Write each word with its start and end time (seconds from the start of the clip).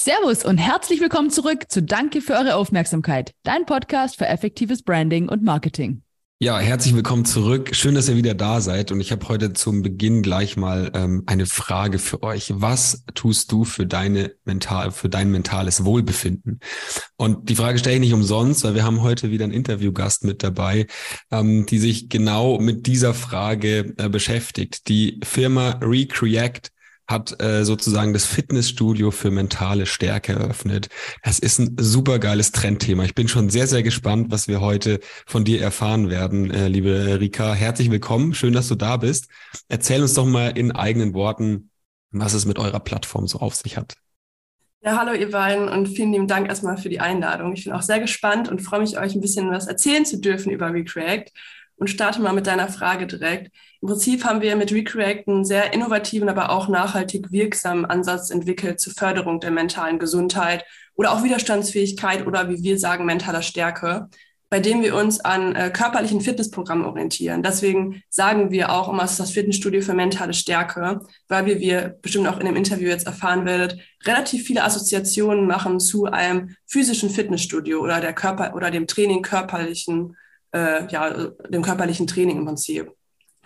Servus 0.00 0.44
und 0.44 0.58
herzlich 0.58 1.00
willkommen 1.00 1.28
zurück 1.28 1.64
zu 1.68 1.82
Danke 1.82 2.20
für 2.20 2.34
eure 2.34 2.54
Aufmerksamkeit, 2.54 3.34
dein 3.42 3.66
Podcast 3.66 4.16
für 4.16 4.28
effektives 4.28 4.84
Branding 4.84 5.28
und 5.28 5.42
Marketing. 5.42 6.02
Ja, 6.38 6.60
herzlich 6.60 6.94
willkommen 6.94 7.24
zurück. 7.24 7.74
Schön, 7.74 7.96
dass 7.96 8.08
ihr 8.08 8.14
wieder 8.14 8.34
da 8.34 8.60
seid. 8.60 8.92
Und 8.92 9.00
ich 9.00 9.10
habe 9.10 9.26
heute 9.26 9.54
zum 9.54 9.82
Beginn 9.82 10.22
gleich 10.22 10.56
mal 10.56 10.92
ähm, 10.94 11.24
eine 11.26 11.46
Frage 11.46 11.98
für 11.98 12.22
euch. 12.22 12.52
Was 12.54 13.04
tust 13.16 13.50
du 13.50 13.64
für 13.64 13.86
deine 13.86 14.34
mental, 14.44 14.92
für 14.92 15.08
dein 15.08 15.32
mentales 15.32 15.84
Wohlbefinden? 15.84 16.60
Und 17.16 17.48
die 17.48 17.56
Frage 17.56 17.80
stelle 17.80 17.96
ich 17.96 18.00
nicht 18.00 18.14
umsonst, 18.14 18.62
weil 18.62 18.76
wir 18.76 18.84
haben 18.84 19.02
heute 19.02 19.32
wieder 19.32 19.42
einen 19.42 19.52
Interviewgast 19.52 20.22
mit 20.22 20.44
dabei, 20.44 20.86
ähm, 21.32 21.66
die 21.66 21.78
sich 21.80 22.08
genau 22.08 22.60
mit 22.60 22.86
dieser 22.86 23.14
Frage 23.14 23.94
äh, 23.96 24.08
beschäftigt. 24.08 24.86
Die 24.86 25.18
Firma 25.24 25.80
Recreate 25.82 26.70
hat 27.08 27.40
äh, 27.42 27.64
sozusagen 27.64 28.12
das 28.12 28.26
Fitnessstudio 28.26 29.10
für 29.10 29.30
mentale 29.30 29.86
Stärke 29.86 30.34
eröffnet. 30.34 30.88
Das 31.22 31.38
ist 31.38 31.58
ein 31.58 31.76
super 31.78 32.18
geiles 32.18 32.52
Trendthema. 32.52 33.04
Ich 33.04 33.14
bin 33.14 33.28
schon 33.28 33.48
sehr, 33.48 33.66
sehr 33.66 33.82
gespannt, 33.82 34.30
was 34.30 34.46
wir 34.46 34.60
heute 34.60 35.00
von 35.26 35.44
dir 35.44 35.62
erfahren 35.62 36.10
werden, 36.10 36.50
äh, 36.50 36.68
liebe 36.68 37.18
Rika. 37.18 37.54
Herzlich 37.54 37.90
willkommen. 37.90 38.34
Schön, 38.34 38.52
dass 38.52 38.68
du 38.68 38.74
da 38.74 38.98
bist. 38.98 39.28
Erzähl 39.68 40.02
uns 40.02 40.12
doch 40.14 40.26
mal 40.26 40.56
in 40.56 40.70
eigenen 40.70 41.14
Worten, 41.14 41.70
was 42.10 42.34
es 42.34 42.44
mit 42.44 42.58
eurer 42.58 42.80
Plattform 42.80 43.26
so 43.26 43.38
auf 43.38 43.54
sich 43.54 43.78
hat. 43.78 43.94
Ja, 44.82 44.96
hallo 44.96 45.12
ihr 45.12 45.30
beiden 45.30 45.68
und 45.68 45.86
vielen 45.86 46.12
lieben 46.12 46.28
Dank 46.28 46.48
erstmal 46.48 46.76
für 46.76 46.88
die 46.88 47.00
Einladung. 47.00 47.52
Ich 47.52 47.64
bin 47.64 47.72
auch 47.72 47.82
sehr 47.82 47.98
gespannt 47.98 48.48
und 48.48 48.60
freue 48.60 48.80
mich, 48.80 48.98
euch 48.98 49.14
ein 49.14 49.20
bisschen 49.20 49.50
was 49.50 49.66
erzählen 49.66 50.04
zu 50.04 50.20
dürfen 50.20 50.52
über 50.52 50.72
Recreate 50.72 51.32
und 51.78 51.88
starte 51.88 52.20
mal 52.20 52.32
mit 52.32 52.46
deiner 52.46 52.68
Frage 52.68 53.06
direkt. 53.06 53.50
Im 53.80 53.88
Prinzip 53.88 54.24
haben 54.24 54.40
wir 54.40 54.56
mit 54.56 54.72
Recreate 54.72 55.30
einen 55.30 55.44
sehr 55.44 55.72
innovativen, 55.72 56.28
aber 56.28 56.50
auch 56.50 56.68
nachhaltig 56.68 57.30
wirksamen 57.30 57.86
Ansatz 57.86 58.30
entwickelt 58.30 58.80
zur 58.80 58.92
Förderung 58.92 59.40
der 59.40 59.52
mentalen 59.52 59.98
Gesundheit 59.98 60.64
oder 60.94 61.12
auch 61.12 61.22
Widerstandsfähigkeit 61.22 62.26
oder 62.26 62.48
wie 62.48 62.62
wir 62.62 62.78
sagen, 62.78 63.04
mentaler 63.04 63.42
Stärke, 63.42 64.08
bei 64.50 64.60
dem 64.60 64.82
wir 64.82 64.96
uns 64.96 65.20
an 65.20 65.54
äh, 65.54 65.70
körperlichen 65.70 66.20
Fitnessprogrammen 66.20 66.86
orientieren. 66.86 67.42
Deswegen 67.42 68.02
sagen 68.08 68.50
wir 68.50 68.72
auch 68.72 68.88
immer, 68.88 69.04
es 69.04 69.12
ist 69.12 69.20
das 69.20 69.30
Fitnessstudio 69.30 69.82
für 69.82 69.94
mentale 69.94 70.32
Stärke, 70.32 71.00
weil 71.28 71.46
wir, 71.46 71.60
wie 71.60 71.66
ihr 71.66 71.98
bestimmt 72.00 72.26
auch 72.26 72.40
in 72.40 72.46
dem 72.46 72.56
Interview 72.56 72.88
jetzt 72.88 73.06
erfahren 73.06 73.44
werdet, 73.44 73.78
relativ 74.04 74.46
viele 74.46 74.64
Assoziationen 74.64 75.46
machen 75.46 75.80
zu 75.80 76.06
einem 76.06 76.56
physischen 76.66 77.10
Fitnessstudio 77.10 77.80
oder 77.80 78.00
der 78.00 78.14
Körper 78.14 78.54
oder 78.54 78.70
dem 78.70 78.86
Training 78.86 79.22
körperlichen 79.22 80.16
äh, 80.52 80.86
ja, 80.88 81.10
dem 81.48 81.62
körperlichen 81.62 82.06
Training 82.06 82.38
im 82.38 82.46
Prinzip. 82.46 82.92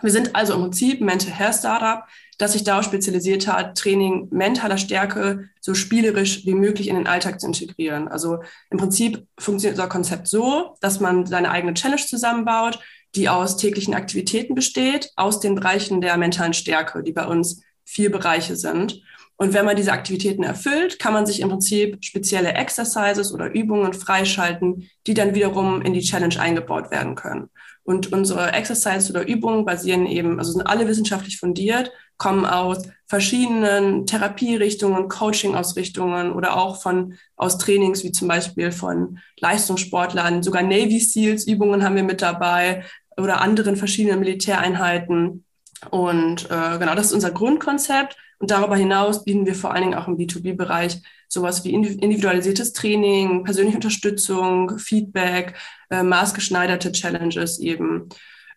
Wir 0.01 0.11
sind 0.11 0.35
also 0.35 0.53
im 0.53 0.61
Prinzip 0.63 0.99
Mental 0.99 1.31
Health 1.31 1.55
Startup, 1.55 2.03
das 2.37 2.51
sich 2.53 2.65
darauf 2.65 2.83
spezialisiert 2.83 3.47
hat, 3.47 3.77
Training 3.77 4.27
mentaler 4.31 4.77
Stärke 4.77 5.49
so 5.61 5.73
spielerisch 5.73 6.45
wie 6.45 6.55
möglich 6.55 6.89
in 6.89 6.95
den 6.95 7.07
Alltag 7.07 7.39
zu 7.39 7.47
integrieren. 7.47 8.09
Also 8.09 8.39
im 8.69 8.77
Prinzip 8.77 9.25
funktioniert 9.39 9.79
unser 9.79 9.87
Konzept 9.87 10.27
so, 10.27 10.75
dass 10.81 10.99
man 10.99 11.25
seine 11.25 11.51
eigene 11.51 11.73
Challenge 11.73 12.01
zusammenbaut, 12.01 12.79
die 13.15 13.29
aus 13.29 13.55
täglichen 13.55 13.93
Aktivitäten 13.93 14.55
besteht, 14.55 15.11
aus 15.15 15.39
den 15.39 15.55
Bereichen 15.55 16.01
der 16.01 16.17
mentalen 16.17 16.53
Stärke, 16.53 17.01
die 17.01 17.13
bei 17.13 17.25
uns 17.25 17.61
vier 17.85 18.11
Bereiche 18.11 18.57
sind. 18.57 19.01
Und 19.37 19.53
wenn 19.53 19.65
man 19.65 19.75
diese 19.75 19.91
Aktivitäten 19.91 20.43
erfüllt, 20.43 20.99
kann 20.99 21.13
man 21.13 21.25
sich 21.25 21.41
im 21.41 21.49
Prinzip 21.49 21.97
spezielle 22.03 22.53
Exercises 22.53 23.33
oder 23.33 23.51
Übungen 23.51 23.93
freischalten, 23.93 24.89
die 25.07 25.13
dann 25.13 25.35
wiederum 25.35 25.81
in 25.81 25.93
die 25.93 26.01
Challenge 26.01 26.39
eingebaut 26.39 26.91
werden 26.91 27.15
können. 27.15 27.49
Und 27.83 28.13
unsere 28.13 28.53
Exercises 28.53 29.09
oder 29.09 29.27
Übungen 29.27 29.65
basieren 29.65 30.05
eben, 30.05 30.39
also 30.39 30.53
sind 30.53 30.65
alle 30.65 30.87
wissenschaftlich 30.87 31.39
fundiert, 31.39 31.91
kommen 32.17 32.45
aus 32.45 32.87
verschiedenen 33.07 34.05
Therapierichtungen, 34.05 35.09
Coaching-Ausrichtungen 35.09 36.31
oder 36.31 36.55
auch 36.55 36.81
von, 36.81 37.15
aus 37.35 37.57
Trainings, 37.57 38.03
wie 38.03 38.13
zum 38.13 38.29
Beispiel 38.29 38.71
von 38.71 39.19
Leistungssportlern, 39.39 40.43
sogar 40.43 40.63
Navy 40.63 40.99
Seals 40.99 41.45
Übungen 41.45 41.83
haben 41.83 41.95
wir 41.95 42.03
mit 42.03 42.21
dabei 42.21 42.85
oder 43.17 43.41
anderen 43.41 43.75
verschiedenen 43.75 44.19
Militäreinheiten. 44.19 45.43
Und 45.89 46.45
äh, 46.49 46.77
genau, 46.79 46.95
das 46.95 47.07
ist 47.07 47.13
unser 47.13 47.31
Grundkonzept. 47.31 48.15
Und 48.43 48.51
darüber 48.51 48.75
hinaus 48.75 49.23
bieten 49.23 49.45
wir 49.45 49.55
vor 49.55 49.73
allen 49.73 49.83
Dingen 49.83 49.93
auch 49.93 50.09
im 50.09 50.17
B2B-Bereich 50.17 51.01
sowas 51.29 51.63
wie 51.63 51.71
individualisiertes 51.71 52.73
Training, 52.73 53.45
persönliche 53.45 53.77
Unterstützung, 53.77 54.77
Feedback, 54.79 55.53
äh, 55.89 56.03
maßgeschneiderte 56.03 56.91
Challenges 56.91 57.57
eben. 57.59 58.09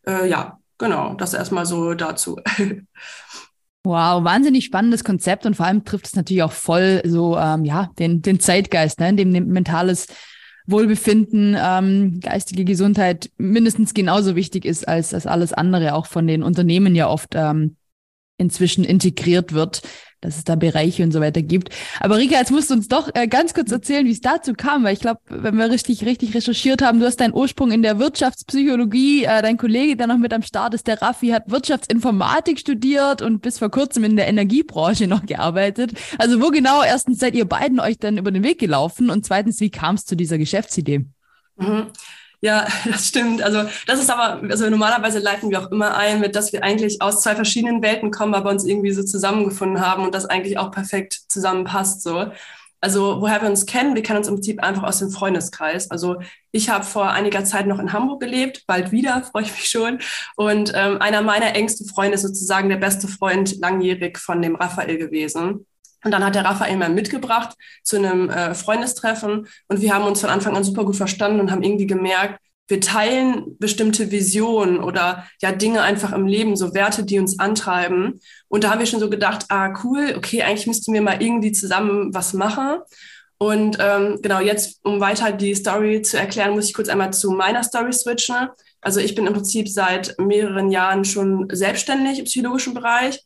Äh, 0.04 0.28
ja, 0.28 0.58
genau, 0.76 1.14
das 1.14 1.34
erstmal 1.34 1.66
so 1.66 1.94
dazu. 1.94 2.40
Wow, 3.84 4.24
wahnsinnig 4.24 4.64
spannendes 4.64 5.04
Konzept 5.04 5.46
und 5.46 5.54
vor 5.54 5.66
allem 5.66 5.84
trifft 5.84 6.06
es 6.06 6.16
natürlich 6.16 6.42
auch 6.42 6.50
voll 6.50 7.02
so 7.04 7.38
ähm, 7.38 7.64
ja 7.64 7.88
den, 8.00 8.20
den 8.20 8.40
Zeitgeist, 8.40 8.98
ne, 8.98 9.10
in 9.10 9.32
dem 9.32 9.46
mentales 9.46 10.08
Wohlbefinden, 10.66 11.56
ähm, 11.56 12.18
geistige 12.18 12.64
Gesundheit 12.64 13.30
mindestens 13.38 13.94
genauso 13.94 14.34
wichtig 14.34 14.64
ist 14.64 14.88
als, 14.88 15.14
als 15.14 15.28
alles 15.28 15.52
andere, 15.52 15.94
auch 15.94 16.06
von 16.06 16.26
den 16.26 16.42
Unternehmen 16.42 16.96
ja 16.96 17.08
oft 17.08 17.36
ähm, 17.36 17.76
inzwischen 18.38 18.84
integriert 18.84 19.52
wird, 19.52 19.82
dass 20.20 20.38
es 20.38 20.44
da 20.44 20.56
Bereiche 20.56 21.02
und 21.02 21.12
so 21.12 21.20
weiter 21.20 21.42
gibt. 21.42 21.70
Aber 22.00 22.16
Rika, 22.16 22.36
jetzt 22.38 22.50
musst 22.50 22.70
du 22.70 22.74
uns 22.74 22.88
doch 22.88 23.08
äh, 23.14 23.28
ganz 23.28 23.54
kurz 23.54 23.70
erzählen, 23.70 24.06
wie 24.06 24.10
es 24.10 24.20
dazu 24.20 24.54
kam, 24.54 24.82
weil 24.84 24.94
ich 24.94 25.00
glaube, 25.00 25.20
wenn 25.28 25.56
wir 25.56 25.70
richtig, 25.70 26.04
richtig 26.04 26.34
recherchiert 26.34 26.82
haben, 26.82 27.00
du 27.00 27.06
hast 27.06 27.20
deinen 27.20 27.34
Ursprung 27.34 27.70
in 27.70 27.82
der 27.82 27.98
Wirtschaftspsychologie, 27.98 29.24
äh, 29.24 29.42
dein 29.42 29.56
Kollege, 29.56 29.96
der 29.96 30.06
noch 30.06 30.18
mit 30.18 30.32
am 30.32 30.42
Start 30.42 30.74
ist, 30.74 30.86
der 30.86 31.00
Raffi, 31.00 31.28
hat 31.28 31.50
Wirtschaftsinformatik 31.50 32.58
studiert 32.58 33.22
und 33.22 33.40
bis 33.42 33.58
vor 33.58 33.70
kurzem 33.70 34.04
in 34.04 34.16
der 34.16 34.26
Energiebranche 34.26 35.06
noch 35.06 35.24
gearbeitet. 35.24 35.92
Also 36.18 36.40
wo 36.40 36.48
genau 36.48 36.82
erstens 36.82 37.18
seid 37.18 37.34
ihr 37.34 37.44
beiden 37.44 37.78
euch 37.78 37.98
dann 37.98 38.18
über 38.18 38.30
den 38.30 38.42
Weg 38.42 38.58
gelaufen 38.58 39.10
und 39.10 39.24
zweitens, 39.24 39.60
wie 39.60 39.70
kam 39.70 39.96
es 39.96 40.04
zu 40.04 40.16
dieser 40.16 40.38
Geschäftsidee? 40.38 41.06
Mhm. 41.56 41.86
Ja, 42.40 42.66
das 42.84 43.08
stimmt. 43.08 43.42
Also 43.42 43.64
das 43.86 44.00
ist 44.00 44.10
aber, 44.10 44.42
also 44.48 44.68
normalerweise 44.68 45.18
leiten 45.18 45.50
wir 45.50 45.60
auch 45.62 45.70
immer 45.70 45.96
ein, 45.96 46.20
mit 46.20 46.36
dass 46.36 46.52
wir 46.52 46.62
eigentlich 46.62 47.02
aus 47.02 47.22
zwei 47.22 47.34
verschiedenen 47.34 47.82
Welten 47.82 48.10
kommen, 48.10 48.34
aber 48.34 48.50
uns 48.50 48.64
irgendwie 48.64 48.92
so 48.92 49.02
zusammengefunden 49.02 49.80
haben 49.80 50.04
und 50.04 50.14
das 50.14 50.26
eigentlich 50.26 50.58
auch 50.58 50.70
perfekt 50.70 51.20
zusammenpasst. 51.28 52.02
So. 52.02 52.30
Also 52.80 53.20
woher 53.20 53.40
wir 53.42 53.48
uns 53.48 53.66
kennen, 53.66 53.94
wir 53.94 54.02
kennen 54.02 54.18
uns 54.18 54.28
im 54.28 54.34
Prinzip 54.34 54.62
einfach 54.62 54.84
aus 54.84 54.98
dem 54.98 55.10
Freundeskreis. 55.10 55.90
Also 55.90 56.16
ich 56.52 56.68
habe 56.68 56.84
vor 56.84 57.10
einiger 57.10 57.44
Zeit 57.44 57.66
noch 57.66 57.78
in 57.78 57.92
Hamburg 57.92 58.20
gelebt, 58.20 58.64
bald 58.66 58.92
wieder, 58.92 59.22
freue 59.32 59.42
ich 59.44 59.52
mich 59.52 59.68
schon. 59.68 59.98
Und 60.36 60.72
ähm, 60.74 61.00
einer 61.00 61.22
meiner 61.22 61.54
engsten 61.56 61.88
Freunde 61.88 62.14
ist 62.14 62.22
sozusagen 62.22 62.68
der 62.68 62.76
beste 62.76 63.08
Freund 63.08 63.58
langjährig 63.58 64.18
von 64.18 64.42
dem 64.42 64.56
Raphael 64.56 64.98
gewesen. 64.98 65.66
Und 66.04 66.12
dann 66.12 66.24
hat 66.24 66.34
der 66.34 66.44
Raphael 66.44 66.76
mal 66.76 66.90
mitgebracht 66.90 67.56
zu 67.82 67.96
einem 67.96 68.30
äh, 68.30 68.54
Freundestreffen 68.54 69.48
und 69.68 69.80
wir 69.80 69.94
haben 69.94 70.04
uns 70.04 70.20
von 70.20 70.30
Anfang 70.30 70.56
an 70.56 70.64
super 70.64 70.84
gut 70.84 70.96
verstanden 70.96 71.40
und 71.40 71.50
haben 71.50 71.62
irgendwie 71.62 71.86
gemerkt, 71.86 72.38
wir 72.68 72.80
teilen 72.80 73.56
bestimmte 73.58 74.10
Visionen 74.10 74.78
oder 74.78 75.26
ja 75.40 75.52
Dinge 75.52 75.82
einfach 75.82 76.12
im 76.12 76.26
Leben, 76.26 76.56
so 76.56 76.74
Werte, 76.74 77.04
die 77.04 77.18
uns 77.18 77.38
antreiben. 77.38 78.20
Und 78.48 78.64
da 78.64 78.70
haben 78.70 78.80
wir 78.80 78.86
schon 78.86 79.00
so 79.00 79.08
gedacht, 79.08 79.46
ah 79.50 79.72
cool, 79.84 80.14
okay, 80.16 80.42
eigentlich 80.42 80.66
müssten 80.66 80.92
wir 80.92 81.02
mal 81.02 81.22
irgendwie 81.22 81.52
zusammen 81.52 82.12
was 82.12 82.32
machen. 82.32 82.78
Und 83.38 83.76
ähm, 83.80 84.18
genau 84.22 84.40
jetzt, 84.40 84.80
um 84.82 84.98
weiter 84.98 85.30
die 85.30 85.54
Story 85.54 86.02
zu 86.02 86.18
erklären, 86.18 86.54
muss 86.54 86.68
ich 86.68 86.74
kurz 86.74 86.88
einmal 86.88 87.12
zu 87.12 87.30
meiner 87.30 87.62
Story 87.62 87.92
switchen. 87.92 88.48
Also 88.80 89.00
ich 89.00 89.14
bin 89.14 89.26
im 89.26 89.34
Prinzip 89.34 89.68
seit 89.68 90.18
mehreren 90.18 90.70
Jahren 90.70 91.04
schon 91.04 91.48
selbstständig 91.52 92.18
im 92.18 92.24
psychologischen 92.24 92.74
Bereich 92.74 93.20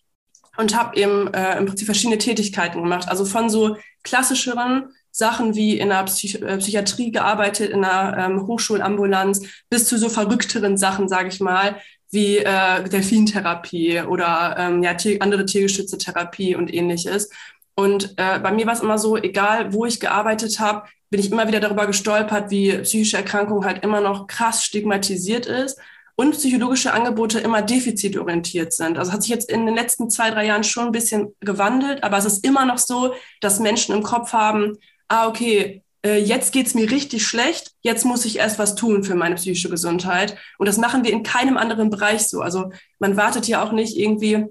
und 0.60 0.76
habe 0.76 0.96
eben 0.96 1.32
äh, 1.32 1.58
im 1.58 1.66
Prinzip 1.66 1.86
verschiedene 1.86 2.18
Tätigkeiten 2.18 2.82
gemacht. 2.82 3.08
Also 3.08 3.24
von 3.24 3.48
so 3.48 3.76
klassischeren 4.02 4.90
Sachen 5.10 5.56
wie 5.56 5.78
in 5.78 5.88
der 5.88 6.04
Psych 6.04 6.40
äh, 6.42 6.58
Psychiatrie 6.58 7.10
gearbeitet, 7.10 7.70
in 7.70 7.82
der 7.82 8.16
ähm, 8.18 8.46
Hochschulambulanz, 8.46 9.42
bis 9.68 9.86
zu 9.86 9.98
so 9.98 10.08
verrückteren 10.08 10.76
Sachen, 10.76 11.08
sage 11.08 11.28
ich 11.28 11.40
mal, 11.40 11.76
wie 12.10 12.38
äh, 12.38 12.84
Delfintherapie 12.88 14.02
oder 14.02 14.56
ähm, 14.58 14.82
ja, 14.82 14.94
andere 15.20 15.46
tiergeschützte 15.46 15.98
Therapie 15.98 16.54
und 16.54 16.72
ähnliches. 16.72 17.30
Und 17.74 18.14
äh, 18.18 18.38
bei 18.40 18.52
mir 18.52 18.66
war 18.66 18.74
es 18.74 18.80
immer 18.80 18.98
so, 18.98 19.16
egal 19.16 19.72
wo 19.72 19.86
ich 19.86 19.98
gearbeitet 19.98 20.60
habe, 20.60 20.86
bin 21.08 21.20
ich 21.20 21.32
immer 21.32 21.48
wieder 21.48 21.60
darüber 21.60 21.86
gestolpert, 21.86 22.50
wie 22.50 22.78
psychische 22.78 23.16
Erkrankung 23.16 23.64
halt 23.64 23.82
immer 23.82 24.00
noch 24.00 24.26
krass 24.26 24.64
stigmatisiert 24.64 25.46
ist 25.46 25.80
und 26.20 26.32
psychologische 26.32 26.92
Angebote 26.92 27.38
immer 27.38 27.62
defizitorientiert 27.62 28.74
sind. 28.74 28.98
Also 28.98 29.10
hat 29.10 29.22
sich 29.22 29.30
jetzt 29.30 29.50
in 29.50 29.64
den 29.64 29.74
letzten 29.74 30.10
zwei, 30.10 30.30
drei 30.30 30.44
Jahren 30.44 30.64
schon 30.64 30.86
ein 30.86 30.92
bisschen 30.92 31.34
gewandelt, 31.40 32.04
aber 32.04 32.18
es 32.18 32.26
ist 32.26 32.44
immer 32.44 32.66
noch 32.66 32.76
so, 32.76 33.14
dass 33.40 33.58
Menschen 33.58 33.94
im 33.94 34.02
Kopf 34.02 34.34
haben, 34.34 34.76
ah, 35.08 35.28
okay, 35.28 35.82
äh, 36.04 36.18
jetzt 36.18 36.52
geht's 36.52 36.74
mir 36.74 36.90
richtig 36.90 37.26
schlecht, 37.26 37.72
jetzt 37.80 38.04
muss 38.04 38.26
ich 38.26 38.36
erst 38.36 38.58
was 38.58 38.74
tun 38.74 39.02
für 39.02 39.14
meine 39.14 39.36
psychische 39.36 39.70
Gesundheit. 39.70 40.36
Und 40.58 40.68
das 40.68 40.76
machen 40.76 41.04
wir 41.04 41.10
in 41.10 41.22
keinem 41.22 41.56
anderen 41.56 41.88
Bereich 41.88 42.28
so. 42.28 42.42
Also 42.42 42.70
man 42.98 43.16
wartet 43.16 43.48
ja 43.48 43.64
auch 43.64 43.72
nicht 43.72 43.96
irgendwie, 43.96 44.44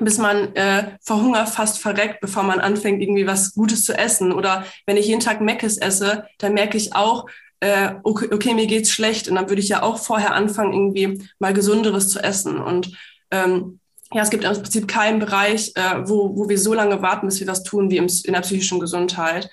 bis 0.00 0.18
man 0.18 0.56
äh, 0.56 0.96
vor 1.02 1.22
Hunger 1.22 1.46
fast 1.46 1.78
verreckt, 1.78 2.20
bevor 2.20 2.42
man 2.42 2.58
anfängt, 2.58 3.00
irgendwie 3.00 3.28
was 3.28 3.54
Gutes 3.54 3.84
zu 3.84 3.96
essen. 3.96 4.32
Oder 4.32 4.64
wenn 4.86 4.96
ich 4.96 5.06
jeden 5.06 5.20
Tag 5.20 5.40
Meckes 5.40 5.78
esse, 5.78 6.26
dann 6.38 6.54
merke 6.54 6.76
ich 6.76 6.96
auch, 6.96 7.26
äh, 7.62 7.94
okay, 8.02 8.28
okay, 8.32 8.54
mir 8.54 8.66
geht's 8.66 8.90
schlecht 8.90 9.28
und 9.28 9.36
dann 9.36 9.48
würde 9.48 9.62
ich 9.62 9.68
ja 9.68 9.84
auch 9.84 9.96
vorher 9.96 10.34
anfangen, 10.34 10.72
irgendwie 10.72 11.28
mal 11.38 11.54
Gesunderes 11.54 12.08
zu 12.08 12.18
essen. 12.18 12.58
Und 12.58 12.90
ähm, 13.30 13.78
ja, 14.12 14.22
es 14.22 14.30
gibt 14.30 14.42
im 14.42 14.52
Prinzip 14.52 14.88
keinen 14.88 15.20
Bereich, 15.20 15.70
äh, 15.76 16.08
wo, 16.08 16.36
wo 16.36 16.48
wir 16.48 16.58
so 16.58 16.74
lange 16.74 17.02
warten, 17.02 17.26
bis 17.26 17.38
wir 17.38 17.46
was 17.46 17.62
tun, 17.62 17.88
wie 17.88 17.98
im, 17.98 18.08
in 18.24 18.32
der 18.32 18.40
psychischen 18.40 18.80
Gesundheit. 18.80 19.48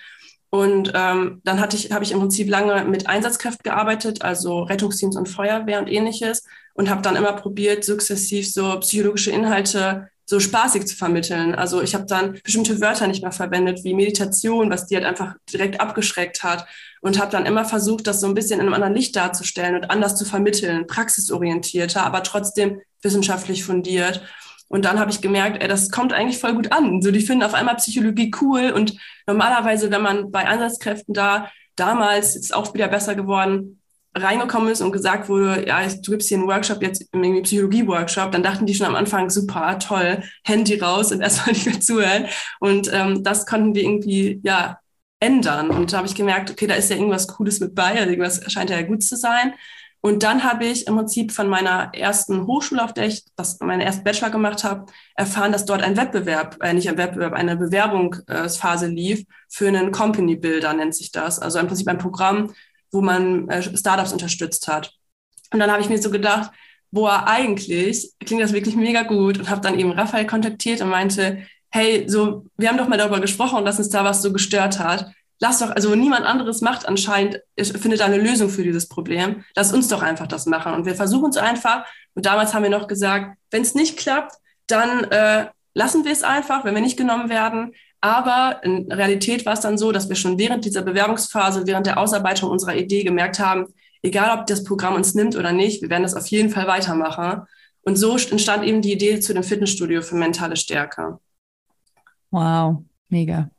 Und 0.50 0.92
ähm, 0.96 1.42
dann 1.44 1.60
hatte 1.62 1.78
ich, 1.78 1.92
habe 1.92 2.04
ich 2.04 2.12
im 2.12 2.20
Prinzip 2.20 2.50
lange 2.50 2.84
mit 2.86 3.06
Einsatzkräften 3.08 3.62
gearbeitet, 3.64 4.24
also 4.24 4.64
Rettungsteams 4.64 5.16
und 5.16 5.30
Feuerwehr 5.30 5.80
und 5.80 5.88
ähnliches, 5.88 6.44
und 6.74 6.90
habe 6.90 7.04
dann 7.04 7.16
immer 7.16 7.34
probiert, 7.34 7.86
sukzessiv 7.86 8.52
so 8.52 8.80
psychologische 8.80 9.30
Inhalte 9.30 10.10
so 10.30 10.40
spaßig 10.40 10.86
zu 10.86 10.96
vermitteln. 10.96 11.56
Also 11.56 11.82
ich 11.82 11.96
habe 11.96 12.06
dann 12.06 12.40
bestimmte 12.44 12.80
Wörter 12.80 13.08
nicht 13.08 13.24
mehr 13.24 13.32
verwendet, 13.32 13.84
wie 13.84 13.96
Meditation, 13.96 14.70
was 14.70 14.86
die 14.86 14.96
halt 14.96 15.06
einfach 15.06 15.34
direkt 15.52 15.82
abgeschreckt 15.82 16.44
hat. 16.44 16.68
Und 17.02 17.20
habe 17.20 17.32
dann 17.32 17.48
immer 17.48 17.66
versucht, 17.66 18.06
das 18.06 18.22
so 18.22 18.28
ein 18.28 18.36
bisschen 18.36 18.60
in 18.60 18.68
einem 18.68 18.76
anderen 18.76 18.94
Licht 18.94 19.16
darzustellen 19.16 19.74
und 19.74 19.90
anders 19.90 20.16
zu 20.18 20.26
vermitteln, 20.26 20.86
praxisorientierter, 20.86 22.06
aber 22.06 22.22
trotzdem 22.22 22.80
wissenschaftlich 23.02 23.64
fundiert. 23.64 24.22
Und 24.68 24.86
dann 24.86 25.00
habe 25.00 25.10
ich 25.10 25.22
gemerkt, 25.22 25.64
ey, 25.64 25.68
das 25.68 25.90
kommt 25.90 26.14
eigentlich 26.14 26.38
voll 26.38 26.54
gut 26.54 26.72
an. 26.72 27.02
So, 27.02 27.10
die 27.10 27.22
finden 27.22 27.44
auf 27.44 27.56
einmal 27.56 27.78
Psychologie 27.78 28.32
cool. 28.40 28.72
Und 28.72 28.98
normalerweise, 29.26 29.90
wenn 29.90 30.04
man 30.04 30.30
bei 30.30 30.48
Einsatzkräften 30.48 31.16
da 31.16 31.50
damals, 31.76 32.36
ist 32.36 32.54
auch 32.54 32.72
wieder 32.76 32.88
besser 32.88 33.16
geworden, 33.16 33.79
reingekommen 34.16 34.70
ist 34.70 34.82
und 34.82 34.92
gesagt 34.92 35.30
wurde, 35.30 35.68
ja, 35.68 35.88
du 35.88 36.12
gibst 36.12 36.30
hier 36.30 36.38
einen 36.38 36.48
Workshop, 36.48 36.82
jetzt 36.82 37.06
irgendwie 37.14 37.42
Psychologie-Workshop, 37.42 38.32
dann 38.32 38.44
dachten 38.44 38.66
die 38.66 38.74
schon 38.74 38.88
am 38.88 38.96
Anfang, 38.96 39.30
super, 39.30 39.78
toll, 39.80 40.24
Handy 40.44 40.80
raus 40.80 41.12
und 41.12 41.22
erstmal 41.22 41.54
nicht 41.54 41.66
mehr 41.66 41.80
zuhören. 41.80 42.26
Und 42.60 42.90
ähm, 42.92 43.24
das 43.24 43.46
konnten 43.46 43.76
wir 43.76 43.84
irgendwie, 43.84 44.40
ja, 44.44 44.80
ändern. 45.20 45.70
Und 45.70 45.92
da 45.92 45.98
habe 45.98 46.08
ich 46.08 46.16
gemerkt, 46.16 46.50
okay, 46.50 46.66
da 46.68 46.76
ist 46.76 46.90
ja 46.90 46.96
irgendwas 46.96 47.28
Cooles 47.28 47.60
mit 47.60 47.76
bei, 47.76 47.92
also 47.92 48.10
irgendwas 48.10 48.42
scheint 48.52 48.70
ja 48.70 48.82
gut 48.82 49.04
zu 49.04 49.18
sein. 49.18 49.54
Und 50.02 50.24
dann 50.24 50.46
habe 50.46 50.66
ich 50.66 50.88
im 50.88 50.96
Prinzip 50.96 51.34
von 51.34 51.50
meiner 51.50 51.92
ersten 51.94 52.48
Hochschule, 52.48 52.84
auf 52.84 52.94
der 52.94 53.08
ich 53.08 53.26
das, 53.36 53.60
meine 53.60 53.84
erste 53.84 54.04
Bachelor 54.04 54.30
gemacht 54.30 54.64
habe, 54.64 54.86
erfahren, 55.16 55.52
dass 55.52 55.66
dort 55.66 55.82
ein 55.82 55.98
Wettbewerb, 55.98 56.58
äh, 56.62 56.74
nicht 56.74 56.88
ein 56.88 56.98
Wettbewerb, 56.98 57.34
eine 57.34 57.58
Bewerbungsphase 57.58 58.88
lief 58.88 59.26
für 59.50 59.68
einen 59.68 59.92
Company 59.92 60.38
Builder, 60.38 60.74
nennt 60.74 60.96
sich 60.96 61.12
das. 61.12 61.40
Also 61.40 61.60
im 61.60 61.68
Prinzip 61.68 61.90
ein 61.90 61.98
Programm, 61.98 62.54
wo 62.92 63.02
man 63.02 63.50
äh, 63.50 63.78
Startups 63.78 64.14
unterstützt 64.14 64.68
hat. 64.68 64.94
Und 65.52 65.60
dann 65.60 65.72
habe 65.72 65.82
ich 65.82 65.90
mir 65.90 66.02
so 66.02 66.12
gedacht, 66.12 66.52
boah, 66.92 67.24
eigentlich 67.28 68.12
klingt 68.26 68.42
das 68.42 68.54
wirklich 68.54 68.76
mega 68.76 69.04
gut 69.04 69.40
und 69.40 69.50
habe 69.50 69.62
dann 69.62 69.78
eben 69.78 69.92
Raphael 69.92 70.26
kontaktiert 70.26 70.82
und 70.82 70.90
meinte, 70.90 71.44
hey, 71.72 72.06
so, 72.08 72.46
wir 72.58 72.70
haben 72.70 72.78
doch 72.78 72.88
mal 72.88 72.98
darüber 72.98 73.20
gesprochen, 73.20 73.64
dass 73.66 73.78
uns 73.78 73.90
da 73.90 74.04
was 74.04 74.22
so 74.22 74.34
gestört 74.34 74.80
hat 74.80 75.12
lass 75.40 75.60
doch, 75.60 75.72
also 75.72 75.96
niemand 75.96 76.26
anderes 76.26 76.62
macht 76.62 76.88
anscheinend, 76.88 77.42
findet 77.58 78.02
eine 78.02 78.18
Lösung 78.18 78.50
für 78.50 78.64
dieses 78.64 78.88
Problem. 78.88 79.44
Lass 79.56 79.74
uns 79.74 79.88
doch 79.88 80.02
einfach 80.02 80.28
das 80.28 80.46
machen. 80.46 80.74
Und 80.74 80.86
wir 80.86 80.96
versuchen 80.96 81.30
es 81.30 81.38
einfach. 81.38 81.86
Und 82.14 82.26
damals 82.26 82.54
haben 82.54 82.64
wir 82.64 82.70
noch 82.70 82.88
gesagt, 82.88 83.38
wenn 83.52 83.62
es 83.62 83.76
nicht 83.76 83.98
klappt, 83.98 84.36
dann 84.68 85.06
äh, 85.06 85.48
lassen 85.74 86.04
wir 86.06 86.12
es 86.12 86.24
einfach, 86.24 86.66
wenn 86.66 86.76
wir 86.76 86.82
nicht 86.82 86.98
genommen 86.98 87.30
werden. 87.30 87.74
Aber 88.02 88.62
in 88.64 88.92
Realität 88.92 89.46
war 89.46 89.54
es 89.54 89.60
dann 89.60 89.78
so, 89.78 89.92
dass 89.92 90.08
wir 90.08 90.16
schon 90.16 90.40
während 90.40 90.64
dieser 90.64 90.82
Bewerbungsphase, 90.82 91.68
während 91.68 91.86
der 91.86 91.98
Ausarbeitung 91.98 92.50
unserer 92.50 92.76
Idee 92.76 93.04
gemerkt 93.04 93.40
haben, 93.40 93.74
egal 94.02 94.40
ob 94.40 94.48
das 94.48 94.64
Programm 94.64 94.96
uns 94.96 95.16
nimmt 95.16 95.36
oder 95.36 95.52
nicht, 95.52 95.82
wir 95.82 95.90
werden 95.90 96.04
das 96.04 96.16
auf 96.16 96.28
jeden 96.28 96.50
Fall 96.50 96.68
weitermachen. 96.68 97.46
Und 97.82 97.98
so 97.98 98.18
entstand 98.18 98.64
eben 98.64 98.82
die 98.82 98.94
Idee 98.94 99.20
zu 99.20 99.34
dem 99.34 99.44
Fitnessstudio 99.44 100.02
für 100.02 100.16
mentale 100.16 100.56
Stärke. 100.56 101.20
Wow, 102.32 102.84
mega. 103.10 103.50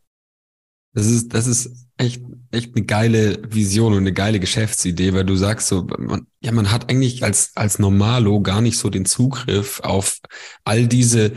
Das 0.92 1.06
ist, 1.06 1.34
das 1.34 1.46
ist 1.46 1.86
echt, 1.98 2.22
echt 2.50 2.74
eine 2.74 2.84
geile 2.84 3.38
Vision 3.48 3.92
und 3.92 4.00
eine 4.00 4.12
geile 4.12 4.40
Geschäftsidee, 4.40 5.12
weil 5.12 5.24
du 5.24 5.36
sagst 5.36 5.68
so, 5.68 5.86
man, 5.98 6.26
ja, 6.40 6.50
man 6.52 6.70
hat 6.70 6.90
eigentlich 6.90 7.22
als, 7.22 7.52
als 7.54 7.78
Normalo 7.78 8.40
gar 8.40 8.60
nicht 8.60 8.78
so 8.78 8.90
den 8.90 9.04
Zugriff 9.04 9.80
auf 9.80 10.18
all 10.64 10.86
diese 10.88 11.32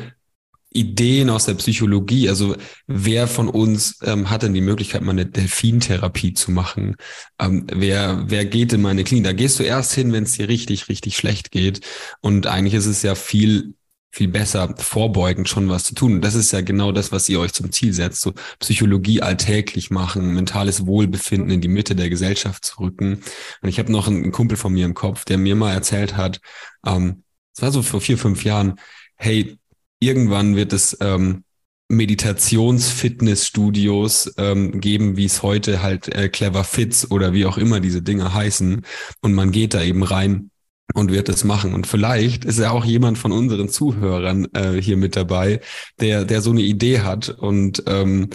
Ideen 0.74 1.30
aus 1.30 1.46
der 1.46 1.54
Psychologie. 1.56 2.30
Also 2.30 2.56
wer 2.88 3.28
von 3.28 3.48
uns 3.48 4.00
ähm, 4.04 4.30
hat 4.30 4.44
denn 4.44 4.54
die 4.54 4.62
Möglichkeit, 4.62 5.02
mal 5.02 5.12
eine 5.12 5.26
Delfintherapie 5.26 6.34
zu 6.34 6.52
machen? 6.52 6.96
Ähm, 7.40 7.68
wer, 7.72 8.24
wer 8.28 8.46
geht 8.46 8.74
in 8.74 8.82
meine 8.82 9.04
Klinik? 9.04 9.26
Da 9.26 9.34
gehst 9.34 9.60
du 9.60 9.64
erst 9.64 9.94
hin, 9.94 10.12
wenn 10.12 10.24
es 10.24 10.34
dir 10.34 10.50
richtig, 10.50 10.90
richtig 10.90 11.16
schlecht 11.16 11.52
geht. 11.52 11.82
Und 12.22 12.48
eigentlich 12.48 12.74
ist 12.74 12.88
es 12.88 13.04
ja 13.04 13.16
viel 13.16 13.74
viel 14.16 14.28
besser 14.28 14.76
vorbeugend 14.78 15.50
schon 15.50 15.70
was 15.70 15.86
zu 15.86 15.96
tun. 15.96 16.14
Und 16.14 16.22
das 16.22 16.36
ist 16.36 16.52
ja 16.52 16.62
genau 16.62 16.92
das, 16.92 17.12
was 17.12 17.28
ihr 17.30 17.40
euch 17.40 17.52
zum 17.52 17.72
Ziel 17.72 17.94
setzt, 17.94 18.22
so 18.22 18.34
Psychologie 18.60 19.24
alltäglich 19.24 19.90
machen, 19.90 20.36
mentales 20.36 20.86
Wohlbefinden 20.86 21.50
in 21.50 21.62
die 21.62 21.68
Mitte 21.68 21.96
der 21.96 22.12
Gesellschaft 22.12 22.64
zu 22.64 22.80
rücken. 22.80 23.24
Und 23.62 23.70
ich 23.70 23.80
habe 23.80 23.92
noch 23.92 24.08
einen 24.08 24.32
Kumpel 24.32 24.56
von 24.56 24.72
mir 24.72 24.86
im 24.86 24.94
Kopf, 24.94 25.26
der 25.26 25.40
mir 25.40 25.56
mal 25.56 25.74
erzählt 25.74 26.16
hat, 26.16 26.42
ähm, 26.86 27.24
es 27.56 27.62
war 27.64 27.72
so 27.72 27.82
vor 27.82 28.02
vier, 28.02 28.20
fünf 28.20 28.44
Jahren, 28.44 28.80
hey, 29.16 29.58
irgendwann 30.06 30.56
wird 30.56 30.74
es 30.74 30.96
ähm, 31.02 31.44
Meditations-Fitnessstudios 31.90 34.34
ähm, 34.38 34.80
geben, 34.80 35.18
wie 35.18 35.26
es 35.26 35.44
heute 35.44 35.84
halt 35.84 36.08
äh, 36.10 36.30
Clever 36.30 36.64
Fits 36.64 37.12
oder 37.12 37.34
wie 37.34 37.46
auch 37.46 37.58
immer 37.58 37.80
diese 37.80 38.02
Dinge 38.02 38.34
heißen. 38.34 38.84
Und 39.22 39.34
man 39.34 39.52
geht 39.52 39.74
da 39.74 39.84
eben 39.84 40.04
rein 40.04 40.50
und 40.94 41.12
wird 41.12 41.30
es 41.30 41.44
machen. 41.44 41.74
Und 41.74 41.88
vielleicht 41.88 42.46
ist 42.46 42.60
ja 42.60 42.72
auch 42.72 42.86
jemand 42.86 43.18
von 43.18 43.32
unseren 43.32 43.70
Zuhörern 43.70 44.48
äh, 44.54 44.74
hier 44.74 44.98
mit 44.98 45.16
dabei, 45.16 45.62
der, 46.00 46.26
der 46.26 46.42
so 46.42 46.52
eine 46.52 46.62
Idee 46.62 47.00
hat 47.00 47.30
und 47.30 47.84
ähm, 47.88 48.30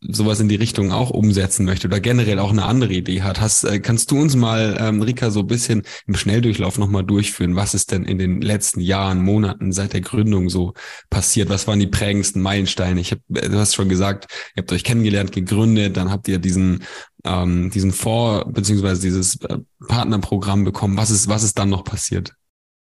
sowas 0.00 0.38
in 0.38 0.48
die 0.48 0.54
Richtung 0.54 0.92
auch 0.92 1.10
umsetzen 1.10 1.64
möchte 1.64 1.88
oder 1.88 2.00
generell 2.00 2.38
auch 2.38 2.50
eine 2.50 2.66
andere 2.66 2.92
Idee 2.92 3.22
hat. 3.22 3.40
Hast, 3.40 3.64
äh, 3.64 3.80
kannst 3.80 4.10
du 4.10 4.20
uns 4.20 4.36
mal, 4.36 4.76
ähm, 4.78 5.02
Rika, 5.02 5.30
so 5.30 5.40
ein 5.40 5.46
bisschen 5.46 5.82
im 6.06 6.14
Schnelldurchlauf 6.14 6.78
nochmal 6.78 7.04
durchführen? 7.04 7.56
Was 7.56 7.74
ist 7.74 7.90
denn 7.90 8.04
in 8.04 8.18
den 8.18 8.40
letzten 8.40 8.80
Jahren, 8.80 9.22
Monaten 9.22 9.72
seit 9.72 9.94
der 9.94 10.02
Gründung 10.02 10.50
so 10.50 10.74
passiert? 11.10 11.48
Was 11.48 11.66
waren 11.66 11.80
die 11.80 11.86
prägendsten 11.86 12.42
Meilensteine? 12.42 13.00
Ich 13.00 13.12
hab, 13.12 13.18
äh, 13.34 13.48
du 13.48 13.58
hast 13.58 13.74
schon 13.74 13.88
gesagt, 13.88 14.26
ihr 14.54 14.60
habt 14.60 14.72
euch 14.72 14.84
kennengelernt, 14.84 15.32
gegründet, 15.32 15.96
dann 15.96 16.10
habt 16.10 16.28
ihr 16.28 16.38
diesen 16.38 16.84
ähm, 17.24 17.70
diesen 17.70 17.92
Fonds 17.92 18.52
beziehungsweise 18.52 19.00
dieses 19.02 19.40
äh, 19.42 19.58
Partnerprogramm 19.88 20.64
bekommen? 20.64 20.96
Was 20.96 21.10
ist, 21.10 21.28
was 21.28 21.42
ist 21.42 21.58
dann 21.58 21.70
noch 21.70 21.84
passiert? 21.84 22.34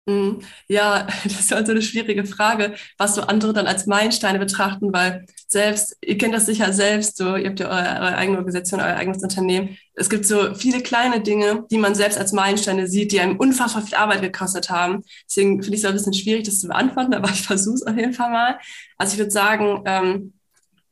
Mhm. 0.07 0.41
Ja, 0.69 1.07
das 1.25 1.41
ist 1.41 1.53
also 1.53 1.73
eine 1.73 1.83
schwierige 1.83 2.27
Frage, 2.27 2.75
was 2.99 3.15
so 3.15 3.23
andere 3.23 3.53
dann 3.53 3.67
als 3.67 3.87
Meilensteine 3.87 4.39
betrachten, 4.39 4.93
weil 4.93 5.25
selbst, 5.49 5.97
ihr 6.03 6.19
kennt 6.19 6.35
das 6.35 6.47
sicher 6.47 6.73
selbst, 6.73 7.17
so, 7.17 7.37
ihr 7.37 7.49
habt 7.49 7.61
ja 7.61 7.69
eure, 7.69 8.01
eure 8.01 8.17
eigene 8.17 8.39
Organisation, 8.39 8.81
euer 8.81 8.97
eigenes 8.97 9.23
Unternehmen. 9.23 9.79
Es 9.95 10.11
gibt 10.11 10.27
so 10.27 10.55
viele 10.55 10.83
kleine 10.83 11.21
Dinge, 11.21 11.65
die 11.71 11.79
man 11.79 11.95
selbst 11.95 12.19
als 12.19 12.33
Meilensteine 12.33 12.87
sieht, 12.87 13.13
die 13.13 13.21
einem 13.21 13.37
unfassbar 13.37 13.83
viel 13.83 13.97
Arbeit 13.97 14.21
gekostet 14.21 14.69
haben. 14.69 15.03
Deswegen 15.29 15.63
finde 15.63 15.77
ich 15.77 15.85
es 15.85 15.89
ein 15.89 15.95
bisschen 15.95 16.15
schwierig, 16.15 16.45
das 16.45 16.61
zu 16.61 16.69
beantworten, 16.69 17.15
aber 17.15 17.31
ich 17.31 17.43
versuche 17.43 17.77
es 17.77 17.87
auf 17.87 17.97
jeden 17.97 18.13
Fall 18.13 18.31
mal. 18.31 18.59
Also 18.99 19.15
ich 19.15 19.19
würde 19.19 19.31
sagen, 19.31 19.83
ähm, 19.87 20.33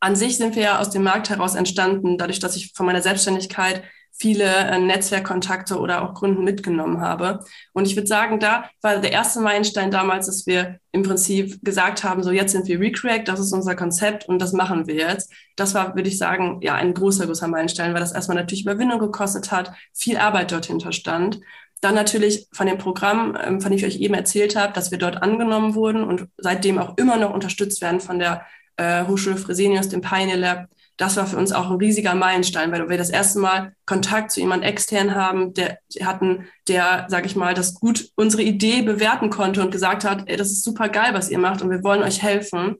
an 0.03 0.17
sich 0.17 0.37
sind 0.37 0.57
wir 0.57 0.63
ja 0.65 0.79
aus 0.81 0.91
dem 0.91 1.05
Markt 1.05 1.31
heraus 1.31 1.55
entstanden, 1.55 2.19
dadurch, 2.19 2.41
dass 2.41 2.57
ich 2.57 2.73
von 2.75 2.87
meiner 2.87 3.03
Selbstständigkeit 3.03 3.85
viele 4.11 4.45
äh, 4.45 4.79
Netzwerkkontakte 4.81 5.79
oder 5.79 6.03
auch 6.03 6.15
Kunden 6.15 6.43
mitgenommen 6.43 7.01
habe. 7.01 7.39
Und 7.73 7.87
ich 7.87 7.95
würde 7.95 8.09
sagen, 8.09 8.41
da 8.41 8.69
war 8.83 8.99
der 8.99 9.13
erste 9.13 9.41
Meilenstein 9.41 9.93
damals, 9.93 10.27
dass 10.27 10.45
wir 10.45 10.81
im 10.91 11.05
Prinzip 11.05 11.61
gesagt 11.63 12.03
haben, 12.03 12.25
so 12.25 12.33
jetzt 12.33 12.51
sind 12.51 12.67
wir 12.67 12.81
Recreate, 12.81 13.23
das 13.23 13.39
ist 13.39 13.53
unser 13.53 13.77
Konzept 13.77 14.29
und 14.29 14.41
das 14.41 14.53
machen 14.53 14.89
wir 14.89 14.97
jetzt. 14.97 15.33
Das 15.55 15.73
war, 15.73 15.95
würde 15.95 16.09
ich 16.09 16.19
sagen, 16.19 16.59
ja, 16.63 16.75
ein 16.75 16.95
großer, 16.95 17.27
großer 17.27 17.47
Meilenstein, 17.47 17.95
weil 17.95 18.01
das 18.01 18.13
erstmal 18.13 18.37
natürlich 18.37 18.65
Überwindung 18.65 18.99
gekostet 18.99 19.53
hat, 19.53 19.73
viel 19.95 20.17
Arbeit 20.17 20.51
dort 20.51 20.69
stand. 20.95 21.41
Dann 21.81 21.95
natürlich 21.95 22.49
von 22.53 22.67
dem 22.67 22.79
Programm, 22.79 23.39
ähm, 23.41 23.61
von 23.61 23.71
dem 23.71 23.79
ich 23.79 23.87
euch 23.87 24.01
eben 24.01 24.15
erzählt 24.15 24.57
habe, 24.57 24.73
dass 24.73 24.91
wir 24.91 24.99
dort 24.99 25.23
angenommen 25.23 25.77
wurden 25.77 26.03
und 26.03 26.27
seitdem 26.39 26.79
auch 26.79 26.97
immer 26.97 27.19
noch 27.19 27.33
unterstützt 27.33 27.81
werden 27.81 28.01
von 28.01 28.19
der 28.19 28.45
äh, 28.77 29.05
Hochschule 29.07 29.37
Fresenius, 29.37 29.89
dem 29.89 30.01
Pioneer 30.01 30.37
Lab, 30.37 30.69
das 30.97 31.17
war 31.17 31.27
für 31.27 31.37
uns 31.37 31.53
auch 31.53 31.71
ein 31.71 31.79
riesiger 31.79 32.15
Meilenstein, 32.15 32.71
weil 32.71 32.89
wir 32.89 32.99
das 32.99 33.11
erste 33.11 33.39
Mal 33.39 33.75
Kontakt 33.87 34.31
zu 34.31 34.41
jemand 34.41 34.63
extern 34.63 35.15
haben, 35.15 35.55
der 35.55 35.79
hatten, 36.03 36.47
der, 36.69 37.07
sag 37.09 37.27
ich 37.27 37.35
mal, 37.35 37.55
das 37.55 37.75
gut 37.75 38.11
unsere 38.15 38.43
Idee 38.43 38.83
bewerten 38.83 39.31
konnte 39.31 39.63
und 39.63 39.71
gesagt 39.71 40.05
hat, 40.05 40.25
ey, 40.27 40.37
das 40.37 40.53
ist 40.53 40.65
super 40.65 40.89
geil, 40.89 41.15
was 41.15 41.31
ihr 41.31 41.39
macht 41.39 41.63
und 41.63 41.71
wir 41.71 41.83
wollen 41.83 42.03
euch 42.03 42.23
helfen. 42.23 42.77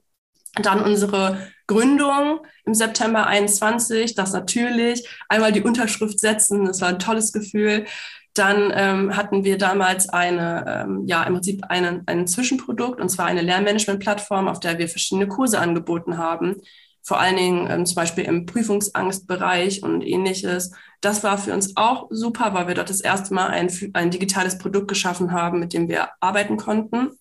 Dann 0.61 0.81
unsere 0.81 1.47
Gründung 1.65 2.41
im 2.65 2.75
September 2.75 3.25
21, 3.25 4.13
das 4.13 4.33
natürlich, 4.33 5.07
einmal 5.27 5.51
die 5.51 5.63
Unterschrift 5.63 6.19
setzen, 6.19 6.65
das 6.65 6.79
war 6.81 6.89
ein 6.89 6.99
tolles 6.99 7.33
Gefühl. 7.33 7.85
Dann 8.33 8.71
ähm, 8.75 9.15
hatten 9.15 9.43
wir 9.43 9.57
damals 9.57 10.09
eine, 10.09 10.65
ähm, 10.67 11.03
ja, 11.05 11.23
im 11.23 11.33
Prinzip 11.33 11.65
einen, 11.69 12.03
ein 12.07 12.25
Zwischenprodukt, 12.27 12.99
und 12.99 13.09
zwar 13.09 13.27
eine 13.27 13.41
Lernmanagement-Plattform, 13.41 14.47
auf 14.47 14.59
der 14.59 14.79
wir 14.79 14.89
verschiedene 14.89 15.27
Kurse 15.27 15.59
angeboten 15.59 16.17
haben. 16.17 16.55
Vor 17.03 17.19
allen 17.19 17.35
Dingen 17.35 17.69
ähm, 17.69 17.85
zum 17.85 17.95
Beispiel 17.95 18.23
im 18.23 18.45
Prüfungsangstbereich 18.45 19.83
und 19.83 20.01
ähnliches. 20.01 20.71
Das 21.01 21.23
war 21.23 21.37
für 21.37 21.53
uns 21.53 21.75
auch 21.75 22.07
super, 22.09 22.53
weil 22.53 22.67
wir 22.67 22.75
dort 22.75 22.89
das 22.89 23.01
erste 23.01 23.33
Mal 23.33 23.47
ein, 23.47 23.69
ein 23.93 24.09
digitales 24.09 24.57
Produkt 24.57 24.87
geschaffen 24.87 25.31
haben, 25.31 25.59
mit 25.59 25.73
dem 25.73 25.87
wir 25.87 26.09
arbeiten 26.21 26.57
konnten. 26.57 27.11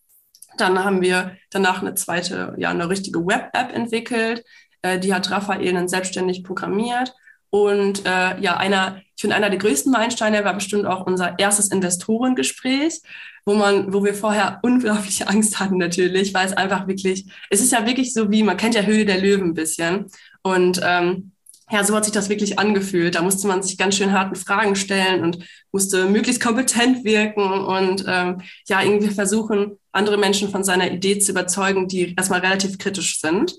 Dann 0.56 0.82
haben 0.82 1.02
wir 1.02 1.36
danach 1.50 1.82
eine 1.82 1.94
zweite, 1.94 2.54
ja, 2.58 2.70
eine 2.70 2.88
richtige 2.88 3.26
Web-App 3.26 3.74
entwickelt. 3.74 4.44
Äh, 4.82 4.98
die 4.98 5.12
hat 5.12 5.30
Raphael 5.30 5.74
dann 5.74 5.88
selbstständig 5.88 6.44
programmiert. 6.44 7.12
Und 7.54 8.06
äh, 8.06 8.40
ja, 8.40 8.56
einer, 8.56 9.02
ich 9.14 9.20
finde, 9.20 9.36
einer 9.36 9.50
der 9.50 9.58
größten 9.58 9.92
Meilensteine 9.92 10.42
war 10.42 10.54
bestimmt 10.54 10.86
auch 10.86 11.06
unser 11.06 11.38
erstes 11.38 11.68
Investorengespräch, 11.68 13.02
wo 13.44 13.52
man, 13.52 13.92
wo 13.92 14.02
wir 14.02 14.14
vorher 14.14 14.58
unglaubliche 14.62 15.28
Angst 15.28 15.60
hatten 15.60 15.76
natürlich, 15.76 16.32
weil 16.32 16.46
es 16.46 16.54
einfach 16.54 16.88
wirklich, 16.88 17.26
es 17.50 17.60
ist 17.60 17.70
ja 17.70 17.84
wirklich 17.86 18.14
so 18.14 18.30
wie, 18.30 18.42
man 18.42 18.56
kennt 18.56 18.74
ja 18.74 18.80
Höhle 18.80 19.04
der 19.04 19.20
Löwen 19.20 19.50
ein 19.50 19.54
bisschen. 19.54 20.06
Und 20.42 20.80
ähm, 20.82 21.32
ja, 21.70 21.84
so 21.84 21.94
hat 21.94 22.06
sich 22.06 22.14
das 22.14 22.30
wirklich 22.30 22.58
angefühlt. 22.58 23.16
Da 23.16 23.22
musste 23.22 23.46
man 23.46 23.62
sich 23.62 23.76
ganz 23.76 23.96
schön 23.96 24.12
harten 24.12 24.34
Fragen 24.34 24.74
stellen 24.74 25.22
und 25.22 25.44
musste 25.72 26.06
möglichst 26.06 26.42
kompetent 26.42 27.04
wirken 27.04 27.50
und 27.50 28.04
ähm, 28.08 28.40
ja, 28.66 28.82
irgendwie 28.82 29.12
versuchen, 29.12 29.78
andere 29.92 30.16
Menschen 30.16 30.48
von 30.48 30.64
seiner 30.64 30.90
Idee 30.90 31.18
zu 31.18 31.32
überzeugen, 31.32 31.86
die 31.86 32.14
erstmal 32.16 32.40
relativ 32.40 32.78
kritisch 32.78 33.20
sind. 33.20 33.58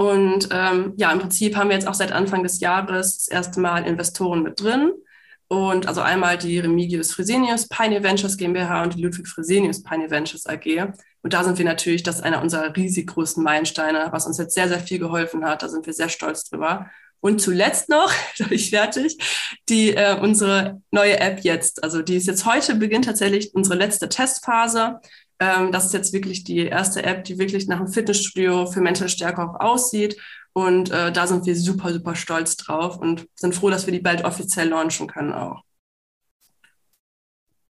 Und 0.00 0.48
ähm, 0.50 0.94
ja, 0.96 1.12
im 1.12 1.18
Prinzip 1.18 1.56
haben 1.56 1.68
wir 1.68 1.76
jetzt 1.76 1.86
auch 1.86 1.92
seit 1.92 2.10
Anfang 2.10 2.42
des 2.42 2.60
Jahres 2.60 3.18
das 3.18 3.28
erste 3.28 3.60
Mal 3.60 3.86
Investoren 3.86 4.42
mit 4.42 4.58
drin. 4.58 4.92
Und 5.46 5.86
also 5.88 6.00
einmal 6.00 6.38
die 6.38 6.58
Remigius 6.58 7.12
Fresenius 7.12 7.68
Pioneer 7.68 8.02
Ventures 8.02 8.38
GmbH 8.38 8.82
und 8.82 8.94
die 8.94 9.02
Ludwig 9.02 9.28
Fresenius 9.28 9.82
Pioneer 9.82 10.10
Ventures 10.10 10.46
AG. 10.46 10.94
Und 11.20 11.34
da 11.34 11.44
sind 11.44 11.58
wir 11.58 11.66
natürlich, 11.66 12.02
das 12.02 12.16
ist 12.16 12.22
einer 12.22 12.40
unserer 12.40 12.74
riesig 12.74 13.08
großen 13.08 13.44
Meilensteine, 13.44 14.08
was 14.10 14.26
uns 14.26 14.38
jetzt 14.38 14.54
sehr, 14.54 14.68
sehr 14.68 14.80
viel 14.80 15.00
geholfen 15.00 15.44
hat. 15.44 15.62
Da 15.62 15.68
sind 15.68 15.84
wir 15.84 15.92
sehr 15.92 16.08
stolz 16.08 16.48
drüber. 16.48 16.88
Und 17.20 17.42
zuletzt 17.42 17.90
noch, 17.90 18.10
da 18.38 18.44
bin 18.44 18.54
ich 18.54 18.70
fertig, 18.70 19.18
die 19.68 19.94
äh, 19.94 20.18
unsere 20.18 20.80
neue 20.90 21.20
App 21.20 21.40
jetzt. 21.40 21.84
Also 21.84 22.00
die 22.00 22.16
ist 22.16 22.26
jetzt 22.26 22.46
heute, 22.46 22.74
beginnt 22.74 23.04
tatsächlich 23.04 23.54
unsere 23.54 23.76
letzte 23.76 24.08
Testphase. 24.08 24.98
Ähm, 25.40 25.72
das 25.72 25.86
ist 25.86 25.94
jetzt 25.94 26.12
wirklich 26.12 26.44
die 26.44 26.58
erste 26.58 27.02
App, 27.02 27.24
die 27.24 27.38
wirklich 27.38 27.66
nach 27.66 27.78
einem 27.78 27.88
Fitnessstudio 27.88 28.66
für 28.66 28.80
mentale 28.80 29.08
Stärke 29.08 29.42
auch 29.42 29.58
aussieht. 29.58 30.16
Und 30.52 30.90
äh, 30.90 31.12
da 31.12 31.26
sind 31.26 31.46
wir 31.46 31.56
super, 31.56 31.92
super 31.92 32.14
stolz 32.14 32.56
drauf 32.56 32.98
und 32.98 33.26
sind 33.34 33.54
froh, 33.54 33.70
dass 33.70 33.86
wir 33.86 33.92
die 33.92 34.00
bald 34.00 34.24
offiziell 34.24 34.68
launchen 34.68 35.06
können 35.06 35.32
auch. 35.32 35.62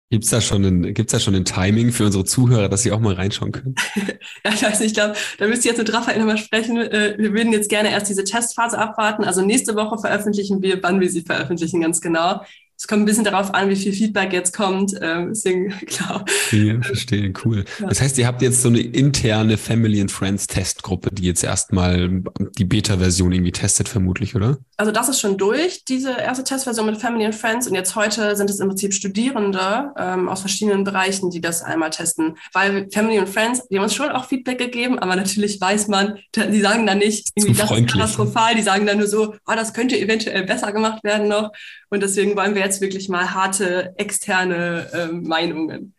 Gibt 0.09 0.25
es 0.25 0.29
da, 0.29 0.41
schon 0.41 0.65
ein, 0.65 0.93
gibt's 0.93 1.13
da 1.13 1.21
schon 1.21 1.35
ein 1.35 1.45
Timing 1.45 1.93
für 1.93 2.05
unsere 2.05 2.25
Zuhörer, 2.25 2.67
dass 2.67 2.81
sie 2.81 2.91
auch 2.91 2.99
mal 2.99 3.13
reinschauen 3.13 3.53
können? 3.53 3.75
ja, 4.43 4.51
ich 4.53 4.61
weiß 4.61 4.81
nicht, 4.81 4.89
ich 4.89 4.93
glaube, 4.93 5.15
da 5.37 5.47
müsst 5.47 5.63
ihr 5.63 5.71
jetzt 5.71 5.77
mit 5.77 5.93
Raphael 5.93 6.19
nochmal 6.19 6.37
sprechen. 6.37 6.75
Äh, 6.75 7.15
wir 7.17 7.31
würden 7.31 7.53
jetzt 7.53 7.69
gerne 7.69 7.91
erst 7.91 8.09
diese 8.09 8.25
Testphase 8.25 8.77
abwarten. 8.77 9.23
Also 9.23 9.41
nächste 9.41 9.75
Woche 9.75 9.97
veröffentlichen 9.97 10.61
wir, 10.61 10.83
wann 10.83 10.99
wir 10.99 11.09
sie 11.09 11.21
veröffentlichen, 11.21 11.79
ganz 11.79 12.01
genau 12.01 12.41
es 12.81 12.87
kommt 12.87 13.03
ein 13.03 13.05
bisschen 13.05 13.23
darauf 13.23 13.53
an, 13.53 13.69
wie 13.69 13.75
viel 13.75 13.93
Feedback 13.93 14.33
jetzt 14.33 14.55
kommt. 14.55 14.95
Ähm, 14.99 15.27
deswegen, 15.29 15.69
klar. 15.85 16.25
Ja, 16.51 16.81
verstehe, 16.81 17.31
cool. 17.45 17.63
Ja. 17.79 17.87
Das 17.87 18.01
heißt, 18.01 18.17
ihr 18.17 18.25
habt 18.25 18.41
jetzt 18.41 18.63
so 18.63 18.69
eine 18.69 18.79
interne 18.79 19.59
Family 19.59 20.01
and 20.01 20.11
Friends 20.11 20.47
Testgruppe, 20.47 21.11
die 21.13 21.25
jetzt 21.25 21.43
erstmal 21.43 22.23
die 22.57 22.65
Beta-Version 22.65 23.33
irgendwie 23.33 23.51
testet, 23.51 23.87
vermutlich, 23.87 24.35
oder? 24.35 24.57
Also 24.77 24.91
das 24.91 25.09
ist 25.09 25.19
schon 25.19 25.37
durch, 25.37 25.85
diese 25.85 26.13
erste 26.13 26.43
Testversion 26.43 26.87
mit 26.87 26.97
Family 26.97 27.23
and 27.23 27.35
Friends. 27.35 27.67
Und 27.67 27.75
jetzt 27.75 27.95
heute 27.95 28.35
sind 28.35 28.49
es 28.49 28.59
im 28.59 28.69
Prinzip 28.69 28.95
Studierende 28.95 29.91
ähm, 29.95 30.27
aus 30.27 30.39
verschiedenen 30.39 30.83
Bereichen, 30.83 31.29
die 31.29 31.39
das 31.39 31.61
einmal 31.61 31.91
testen. 31.91 32.35
Weil 32.51 32.89
Family 32.91 33.19
and 33.19 33.29
Friends, 33.29 33.67
die 33.67 33.77
haben 33.77 33.83
uns 33.83 33.93
schon 33.93 34.09
auch 34.09 34.25
Feedback 34.25 34.57
gegeben, 34.57 34.97
aber 34.97 35.15
natürlich 35.15 35.61
weiß 35.61 35.87
man, 35.87 36.17
die 36.35 36.61
sagen 36.61 36.87
dann 36.87 36.97
nicht, 36.97 37.29
irgendwie, 37.35 37.53
das 37.53 37.69
ist 37.69 37.91
katastrophal, 37.91 38.55
die 38.55 38.63
sagen 38.63 38.87
dann 38.87 38.97
nur 38.97 39.07
so, 39.07 39.35
oh, 39.45 39.53
das 39.55 39.75
könnte 39.75 39.99
eventuell 39.99 40.45
besser 40.45 40.71
gemacht 40.71 41.03
werden 41.03 41.27
noch. 41.27 41.51
Und 41.91 42.01
deswegen 42.01 42.37
wollen 42.37 42.55
wir 42.55 42.61
jetzt 42.61 42.70
wirklich 42.79 43.09
mal 43.09 43.33
harte 43.33 43.93
externe 43.97 44.87
äh, 44.93 45.07
Meinungen. 45.07 45.93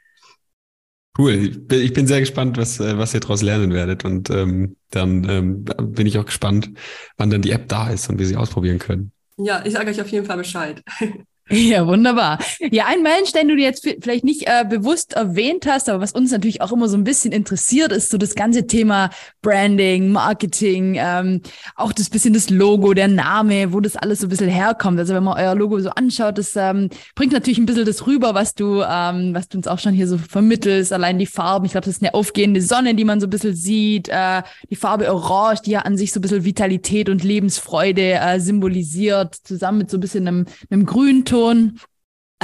Cool. 1.18 1.66
Ich 1.70 1.92
bin 1.92 2.06
sehr 2.06 2.20
gespannt, 2.20 2.56
was, 2.56 2.80
äh, 2.80 2.96
was 2.96 3.12
ihr 3.12 3.20
daraus 3.20 3.42
lernen 3.42 3.74
werdet. 3.74 4.04
Und 4.04 4.30
ähm, 4.30 4.76
dann 4.90 5.28
ähm, 5.28 5.64
bin 5.64 6.06
ich 6.06 6.16
auch 6.16 6.24
gespannt, 6.24 6.70
wann 7.18 7.28
dann 7.28 7.42
die 7.42 7.50
App 7.50 7.68
da 7.68 7.90
ist 7.90 8.08
und 8.08 8.18
wir 8.18 8.26
sie 8.26 8.36
ausprobieren 8.36 8.78
können. 8.78 9.12
Ja, 9.36 9.62
ich 9.64 9.74
sage 9.74 9.90
euch 9.90 10.00
auf 10.00 10.08
jeden 10.08 10.24
Fall 10.24 10.38
Bescheid. 10.38 10.82
Ja, 11.52 11.86
wunderbar. 11.86 12.38
Ja, 12.70 12.86
ein 12.86 13.02
Meilenstein, 13.02 13.48
den 13.48 13.56
du 13.56 13.62
jetzt 13.62 13.86
vielleicht 14.00 14.24
nicht 14.24 14.46
äh, 14.46 14.64
bewusst 14.68 15.14
erwähnt 15.14 15.66
hast, 15.66 15.88
aber 15.88 16.00
was 16.00 16.12
uns 16.12 16.30
natürlich 16.30 16.60
auch 16.60 16.72
immer 16.72 16.88
so 16.88 16.96
ein 16.96 17.04
bisschen 17.04 17.32
interessiert, 17.32 17.92
ist 17.92 18.10
so 18.10 18.18
das 18.18 18.34
ganze 18.34 18.66
Thema 18.66 19.10
Branding, 19.42 20.10
Marketing, 20.10 20.96
ähm, 20.98 21.42
auch 21.74 21.92
das 21.92 22.10
bisschen 22.10 22.32
das 22.32 22.48
Logo, 22.48 22.94
der 22.94 23.08
Name, 23.08 23.72
wo 23.72 23.80
das 23.80 23.96
alles 23.96 24.20
so 24.20 24.26
ein 24.26 24.30
bisschen 24.30 24.48
herkommt. 24.48 24.98
Also 24.98 25.14
wenn 25.14 25.24
man 25.24 25.36
euer 25.38 25.54
Logo 25.54 25.78
so 25.80 25.90
anschaut, 25.90 26.38
das 26.38 26.54
ähm, 26.56 26.88
bringt 27.14 27.32
natürlich 27.32 27.58
ein 27.58 27.66
bisschen 27.66 27.86
das 27.86 28.06
rüber, 28.06 28.34
was 28.34 28.54
du, 28.54 28.82
ähm, 28.82 29.34
was 29.34 29.48
du 29.48 29.58
uns 29.58 29.66
auch 29.66 29.78
schon 29.78 29.94
hier 29.94 30.08
so 30.08 30.18
vermittelst. 30.18 30.92
Allein 30.92 31.18
die 31.18 31.26
Farben, 31.26 31.66
ich 31.66 31.72
glaube, 31.72 31.84
das 31.84 31.96
ist 31.96 32.02
eine 32.02 32.14
aufgehende 32.14 32.62
Sonne, 32.62 32.94
die 32.94 33.04
man 33.04 33.20
so 33.20 33.26
ein 33.26 33.30
bisschen 33.30 33.54
sieht. 33.54 34.08
Äh, 34.08 34.42
die 34.70 34.76
Farbe 34.76 35.12
Orange, 35.12 35.62
die 35.62 35.72
ja 35.72 35.80
an 35.80 35.96
sich 35.96 36.12
so 36.12 36.20
ein 36.20 36.22
bisschen 36.22 36.44
Vitalität 36.44 37.08
und 37.08 37.24
Lebensfreude 37.24 38.12
äh, 38.12 38.40
symbolisiert, 38.40 39.34
zusammen 39.34 39.78
mit 39.78 39.90
so 39.90 39.96
ein 39.96 40.00
bisschen 40.00 40.28
einem, 40.28 40.46
einem 40.70 40.86
Grünton 40.86 41.31
schon. 41.32 41.80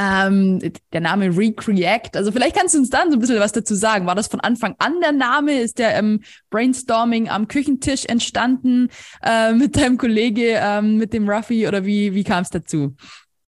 Ähm, 0.01 0.61
der 0.93 1.01
Name 1.01 1.37
Recreate. 1.37 2.17
Also 2.17 2.31
vielleicht 2.31 2.55
kannst 2.55 2.75
du 2.75 2.79
uns 2.79 2.89
dann 2.89 3.11
so 3.11 3.17
ein 3.17 3.21
bisschen 3.21 3.41
was 3.41 3.51
dazu 3.51 3.75
sagen. 3.75 4.07
War 4.07 4.15
das 4.15 4.29
von 4.29 4.39
Anfang 4.39 4.77
an 4.79 5.01
der 5.01 5.11
Name? 5.11 5.61
Ist 5.61 5.81
der 5.81 5.99
im 5.99 6.23
Brainstorming 6.51 7.29
am 7.29 7.49
Küchentisch 7.49 8.05
entstanden 8.05 8.91
äh, 9.25 9.53
mit 9.53 9.77
deinem 9.77 9.99
Kollege, 9.99 10.61
ähm, 10.63 10.99
mit 10.99 11.13
dem 11.13 11.29
Ruffy 11.29 11.67
oder 11.67 11.85
wie, 11.85 12.15
wie 12.15 12.23
kam 12.23 12.43
es 12.43 12.51
dazu? 12.51 12.95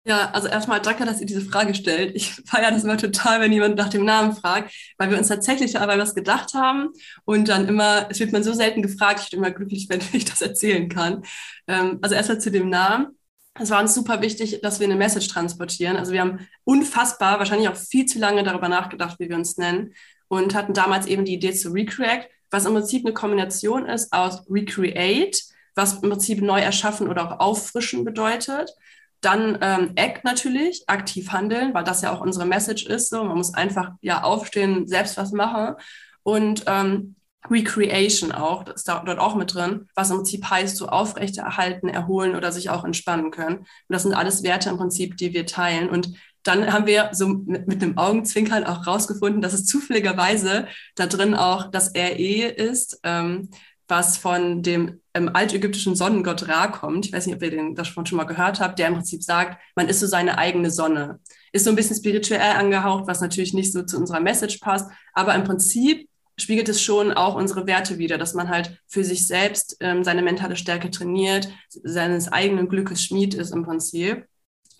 Ja, 0.07 0.33
also 0.33 0.49
erstmal 0.49 0.83
danke, 0.83 1.07
dass 1.07 1.23
ihr 1.23 1.27
diese 1.27 1.41
Frage 1.41 1.75
stellt. 1.75 2.15
Ich 2.15 2.35
feiere 2.47 2.73
das 2.73 2.85
immer 2.85 2.99
total, 2.99 3.41
wenn 3.41 3.51
jemand 3.51 3.77
nach 3.77 3.89
dem 3.89 4.05
Namen 4.05 4.37
fragt, 4.37 4.71
weil 4.99 5.11
wir 5.11 5.17
uns 5.17 5.29
tatsächlich 5.29 5.73
dabei 5.73 5.97
was 5.97 6.15
gedacht 6.15 6.53
haben 6.53 6.91
und 7.25 7.49
dann 7.49 7.67
immer, 7.69 8.07
es 8.11 8.21
wird 8.21 8.33
man 8.33 8.45
so 8.45 8.53
selten 8.53 8.83
gefragt, 8.83 9.21
ich 9.25 9.31
bin 9.31 9.39
immer 9.39 9.51
glücklich, 9.51 9.87
wenn 9.89 10.03
ich 10.13 10.27
das 10.27 10.43
erzählen 10.43 10.91
kann. 10.91 11.23
Ähm, 11.67 12.01
also 12.03 12.15
erstmal 12.15 12.39
zu 12.39 12.51
dem 12.51 12.69
Namen 12.69 13.17
es 13.55 13.71
war 13.71 13.81
uns 13.81 13.95
super 13.95 14.21
wichtig, 14.21 14.61
dass 14.63 14.81
wir 14.81 14.87
eine 14.87 14.97
Message 14.97 15.29
transportieren. 15.29 15.97
Also 15.97 16.13
wir 16.13 16.21
haben 16.21 16.47
unfassbar, 16.65 17.39
wahrscheinlich 17.39 17.69
auch 17.69 17.77
viel 17.77 18.07
zu 18.07 18.19
lange 18.19 18.43
darüber 18.43 18.69
nachgedacht, 18.69 19.19
wie 19.21 19.29
wir 19.29 19.37
uns 19.37 19.57
nennen 19.57 19.95
und 20.29 20.55
hatten 20.55 20.75
damals 20.75 21.07
eben 21.07 21.25
die 21.25 21.35
Idee 21.35 21.53
zu 21.53 21.71
Recreate, 21.71 22.29
was 22.51 22.67
im 22.67 22.75
Prinzip 22.75 23.05
eine 23.05 23.15
Kombination 23.15 23.87
ist 23.87 24.13
aus 24.13 24.43
Recreate, 24.51 25.39
was 25.75 26.03
im 26.03 26.11
Prinzip 26.11 26.43
neu 26.43 26.61
erschaffen 26.61 27.09
oder 27.09 27.27
auch 27.31 27.41
auffrischen 27.41 28.05
bedeutet. 28.05 28.73
Dann 29.21 29.59
ähm, 29.61 29.93
Act 29.95 30.25
natürlich, 30.25 30.85
aktiv 30.89 31.33
handeln, 31.33 31.73
weil 31.75 31.85
das 31.85 32.03
ja 32.03 32.13
auch 32.13 32.21
unsere 32.21 32.47
Message 32.47 32.87
ist. 32.87 33.09
So, 33.09 33.25
man 33.25 33.37
muss 33.37 33.55
einfach 33.55 33.93
ja 34.03 34.23
aufstehen, 34.23 34.87
selbst 34.87 35.17
was 35.17 35.33
machen. 35.33 35.77
Und 36.23 36.65
ähm, 36.67 37.17
Recreation 37.51 38.33
auch, 38.33 38.65
das 38.65 38.77
ist 38.77 38.89
da, 38.89 39.03
dort 39.05 39.19
auch 39.19 39.35
mit 39.35 39.55
drin, 39.55 39.89
was 39.95 40.11
im 40.11 40.17
Prinzip 40.17 40.49
heißt, 40.49 40.77
so 40.77 40.89
aufrechterhalten, 40.89 41.89
erholen 41.89 42.37
oder 42.37 42.53
sich 42.53 42.71
auch 42.71 42.85
entspannen 42.85 43.31
können. 43.31 43.59
Und 43.59 43.67
das 43.89 44.03
sind 44.03 44.15
alles 44.15 44.43
Werte 44.43 44.71
im 44.71 44.79
Prinzip, 44.79 45.17
die 45.17 45.35
wir 45.35 45.47
teilen. 45.47 45.91
Und 45.91 46.15
dann 46.43 46.73
haben 46.73 46.87
wir 46.87 47.11
so 47.13 47.29
mit, 47.29 47.67
mit 47.67 47.83
einem 47.83 47.99
Augenzwinkern 47.99 48.65
auch 48.65 48.87
rausgefunden, 48.87 49.43
dass 49.43 49.53
es 49.53 49.67
zufälligerweise 49.67 50.69
da 50.95 51.07
drin 51.07 51.35
auch 51.35 51.71
das 51.71 51.95
RE 51.95 52.47
ist, 52.49 53.01
ähm, 53.03 53.51
was 53.89 54.17
von 54.17 54.63
dem 54.63 55.01
ähm, 55.13 55.31
altägyptischen 55.33 55.95
Sonnengott 55.95 56.49
Ra 56.49 56.69
kommt. 56.69 57.07
Ich 57.07 57.13
weiß 57.13 57.27
nicht, 57.27 57.37
ob 57.37 57.43
ihr 57.43 57.51
den 57.51 57.75
das 57.75 57.89
schon 57.89 58.05
mal 58.13 58.25
gehört 58.25 58.61
habt, 58.61 58.79
der 58.79 58.89
im 58.89 58.95
Prinzip 58.95 59.23
sagt, 59.23 59.61
man 59.77 59.89
ist 59.89 60.01
so 60.01 60.07
seine 60.07 60.39
eigene 60.39 60.71
Sonne. 60.71 61.21
Ist 61.53 61.65
so 61.65 61.71
ein 61.71 61.77
bisschen 61.77 61.97
spirituell 61.97 62.57
angehaucht, 62.57 63.07
was 63.07 63.21
natürlich 63.21 63.53
nicht 63.53 63.73
so 63.73 63.83
zu 63.83 63.99
unserer 63.99 64.21
Message 64.21 64.59
passt, 64.59 64.91
aber 65.13 65.35
im 65.35 65.45
Prinzip 65.45 66.09
spiegelt 66.37 66.69
es 66.69 66.83
schon 66.83 67.13
auch 67.13 67.35
unsere 67.35 67.67
Werte 67.67 67.99
wider, 67.99 68.19
dass 68.19 68.35
man 68.35 68.49
halt 68.49 68.79
für 68.87 69.05
sich 69.05 69.27
selbst 69.27 69.77
ähm, 69.81 70.05
seine 70.05 70.23
mentale 70.23 70.57
Stärke 70.57 70.91
trainiert, 70.91 71.49
seines 71.69 72.33
eigenen 72.33 72.69
Glückes 72.69 73.03
Schmied 73.03 73.35
ist 73.35 73.53
im 73.53 73.65
Prinzip. 73.65 74.27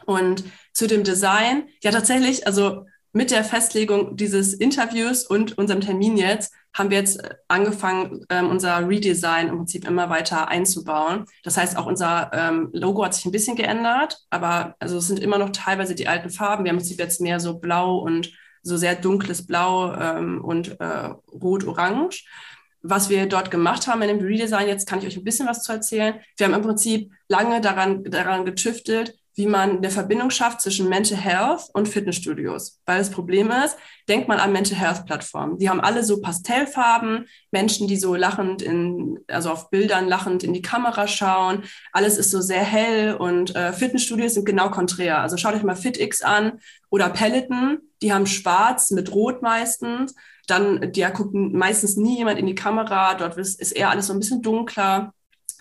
Und 0.07 0.45
zu 0.73 0.87
dem 0.87 1.05
Design, 1.05 1.69
ja 1.83 1.91
tatsächlich, 1.91 2.47
also 2.47 2.85
mit 3.13 3.31
der 3.31 3.45
Festlegung 3.45 4.17
dieses 4.17 4.53
Interviews 4.53 5.25
und 5.25 5.57
unserem 5.57 5.81
Termin 5.81 6.17
jetzt 6.17 6.53
haben 6.75 6.91
wir 6.91 6.99
jetzt 6.99 7.23
angefangen, 7.47 8.27
ähm, 8.29 8.51
unser 8.51 8.89
Redesign 8.89 9.49
im 9.49 9.59
Prinzip 9.59 9.87
immer 9.87 10.11
weiter 10.11 10.49
einzubauen. 10.49 11.25
Das 11.45 11.57
heißt, 11.57 11.77
auch 11.77 11.87
unser 11.87 12.33
ähm, 12.35 12.71
Logo 12.73 13.05
hat 13.05 13.15
sich 13.15 13.25
ein 13.25 13.31
bisschen 13.31 13.55
geändert, 13.55 14.19
aber 14.31 14.75
also 14.81 14.99
es 14.99 15.07
sind 15.07 15.21
immer 15.21 15.39
noch 15.39 15.51
teilweise 15.51 15.95
die 15.95 16.09
alten 16.09 16.31
Farben. 16.31 16.65
Wir 16.65 16.71
haben 16.71 16.79
im 16.79 16.81
Prinzip 16.81 16.99
jetzt 16.99 17.21
mehr 17.21 17.39
so 17.39 17.61
blau 17.61 17.99
und 17.99 18.33
so 18.65 18.77
sehr 18.77 18.97
dunkles 18.97 19.47
Blau 19.47 19.95
ähm, 19.95 20.43
und 20.43 20.81
äh, 20.81 21.11
rot-orange. 21.33 22.25
Was 22.83 23.09
wir 23.09 23.27
dort 23.27 23.51
gemacht 23.51 23.87
haben 23.87 24.03
in 24.03 24.09
dem 24.09 24.27
Redesign, 24.27 24.69
jetzt 24.69 24.87
kann 24.87 24.99
ich 24.99 25.07
euch 25.07 25.17
ein 25.17 25.25
bisschen 25.25 25.47
was 25.47 25.63
zu 25.63 25.73
erzählen. 25.73 26.21
Wir 26.37 26.47
haben 26.47 26.55
im 26.55 26.63
Prinzip 26.63 27.13
lange 27.29 27.61
daran, 27.61 28.05
daran 28.05 28.45
getüftelt, 28.45 29.15
wie 29.37 29.47
man 29.47 29.79
eine 29.79 29.91
Verbindung 29.91 30.31
schafft 30.31 30.61
zwischen 30.61 30.89
Mental 30.89 31.19
Health 31.19 31.69
und 31.73 31.89
Fitnessstudios. 31.89 32.81
Weil 32.87 32.99
das 32.99 33.11
Problem 33.11 33.51
ist, 33.51 33.77
denkt 34.09 34.29
man 34.29 34.39
an 34.39 34.53
Mental 34.53 34.79
Health 34.79 35.07
Plattformen. 35.07 35.59
Die 35.59 35.69
haben 35.69 35.81
alle 35.81 36.05
so 36.05 36.21
Pastellfarben, 36.21 37.27
Menschen, 37.51 37.89
die 37.89 37.97
so 37.97 38.15
lachend 38.15 38.63
in, 38.63 39.19
also 39.27 39.51
auf 39.51 39.71
Bildern 39.71 40.07
lachend 40.07 40.45
in 40.45 40.53
die 40.53 40.63
Kamera 40.63 41.09
schauen. 41.09 41.65
Alles 41.93 42.17
ist 42.17 42.31
so 42.31 42.41
sehr 42.41 42.63
hell 42.63 43.15
und 43.15 43.57
äh, 43.57 43.73
Fitnessstudios 43.73 44.35
sind 44.35 44.47
genau 44.47 44.71
konträr. 44.71 45.19
Also 45.21 45.37
schaut 45.37 45.55
euch 45.55 45.65
mal 45.65 45.77
FitX 45.77 46.23
an 46.23 46.61
oder 46.91 47.09
Peloton. 47.09 47.79
Die 48.03 48.13
haben 48.13 48.27
schwarz 48.27 48.93
mit 48.93 49.13
rot 49.13 49.43
meistens. 49.43 50.15
Dann, 50.47 50.93
da 50.93 51.11
guckt 51.11 51.35
meistens 51.35 51.97
nie 51.97 52.19
jemand 52.19 52.39
in 52.39 52.47
die 52.47 52.55
Kamera. 52.55 53.15
Dort 53.15 53.37
ist 53.37 53.73
eher 53.73 53.91
alles 53.91 54.07
so 54.07 54.13
ein 54.13 54.21
bisschen 54.21 54.43
dunkler 54.43 55.13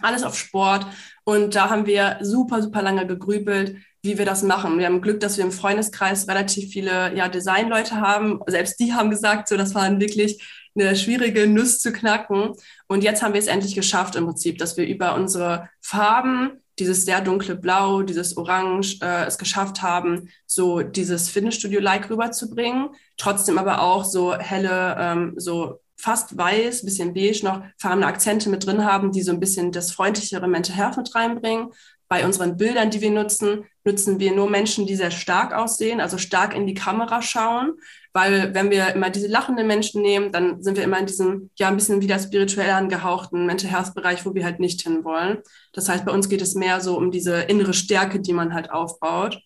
alles 0.04 0.24
auf 0.24 0.38
Sport. 0.38 0.86
Und 1.26 1.56
da 1.56 1.70
haben 1.70 1.86
wir 1.86 2.18
super, 2.22 2.62
super 2.62 2.82
lange 2.82 3.08
gegrübelt, 3.08 3.78
wie 4.02 4.18
wir 4.18 4.26
das 4.26 4.44
machen. 4.44 4.78
Wir 4.78 4.88
haben 4.88 5.02
Glück, 5.02 5.22
dass 5.22 5.38
wir 5.38 5.46
im 5.46 5.52
Freundeskreis 5.52 6.28
relativ 6.28 6.72
viele 6.72 7.16
ja, 7.16 7.30
Designleute 7.30 8.02
haben. 8.02 8.42
Selbst 8.48 8.80
die 8.80 8.94
haben 8.94 9.10
gesagt, 9.10 9.48
so 9.48 9.56
das 9.56 9.74
war 9.74 10.00
wirklich 10.00 10.44
eine 10.76 10.96
schwierige 10.96 11.48
Nuss 11.48 11.80
zu 11.80 11.94
knacken. 11.94 12.52
Und 12.88 13.04
jetzt 13.04 13.24
haben 13.24 13.34
wir 13.34 13.40
es 13.40 13.48
endlich 13.48 13.76
geschafft 13.76 14.16
im 14.16 14.26
Prinzip, 14.26 14.58
dass 14.58 14.76
wir 14.76 14.86
über 14.86 15.16
unsere 15.16 15.70
Farben 15.80 16.60
dieses 16.80 17.06
sehr 17.06 17.22
dunkle 17.22 17.56
Blau, 17.56 18.02
dieses 18.02 18.36
Orange 18.36 18.98
äh, 19.02 19.26
es 19.26 19.38
geschafft 19.38 19.82
haben, 19.82 20.30
so 20.48 20.82
dieses 20.82 21.30
Fitnessstudio-like 21.30 22.10
rüberzubringen, 22.10 22.90
trotzdem 23.18 23.60
aber 23.60 23.82
auch 23.82 24.04
so 24.04 24.36
helle, 24.36 24.96
ähm, 25.00 25.34
so 25.38 25.80
fast 26.04 26.38
weiß, 26.38 26.84
bisschen 26.84 27.14
beige 27.14 27.46
noch 27.46 27.64
farbene 27.78 28.06
Akzente 28.06 28.50
mit 28.50 28.66
drin 28.66 28.84
haben, 28.84 29.12
die 29.14 29.22
so 29.22 29.32
ein 29.32 29.40
bisschen 29.40 29.72
das 29.72 29.94
freundlichere 29.94 30.48
Mental 30.48 30.76
Health 30.76 30.98
mit 30.98 31.16
reinbringen. 31.16 31.70
Bei 32.10 32.26
unseren 32.26 32.58
Bildern, 32.58 32.92
die 32.92 33.00
wir 33.00 33.10
nutzen, 33.10 33.64
nutzen 33.86 34.20
wir 34.20 34.36
nur 34.36 34.50
Menschen, 34.50 34.86
die 34.86 34.96
sehr 34.96 35.12
stark 35.12 35.54
aussehen, 35.54 36.02
also 36.02 36.18
stark 36.18 36.56
in 36.56 36.68
die 36.68 36.74
Kamera 36.74 37.22
schauen, 37.22 37.74
weil 38.12 38.54
wenn 38.54 38.70
wir 38.70 38.94
immer 38.94 39.10
diese 39.10 39.28
lachenden 39.28 39.66
Menschen 39.66 40.02
nehmen, 40.02 40.32
dann 40.32 40.62
sind 40.62 40.76
wir 40.76 40.84
immer 40.84 41.00
in 41.00 41.06
diesem, 41.06 41.50
ja, 41.58 41.70
ein 41.70 41.78
bisschen 41.78 42.02
wieder 42.02 42.20
spirituell 42.20 42.70
angehauchten 42.70 43.46
Mental 43.46 43.72
Health 43.72 43.96
Bereich, 43.96 44.26
wo 44.26 44.36
wir 44.36 44.44
halt 44.44 44.60
nicht 44.60 44.82
hinwollen. 44.82 45.40
Das 45.72 45.88
heißt, 45.88 46.06
bei 46.06 46.12
uns 46.12 46.28
geht 46.28 46.42
es 46.42 46.54
mehr 46.54 46.82
so 46.82 46.98
um 46.98 47.12
diese 47.12 47.42
innere 47.44 47.74
Stärke, 47.74 48.20
die 48.20 48.34
man 48.34 48.54
halt 48.54 48.70
aufbaut. 48.72 49.40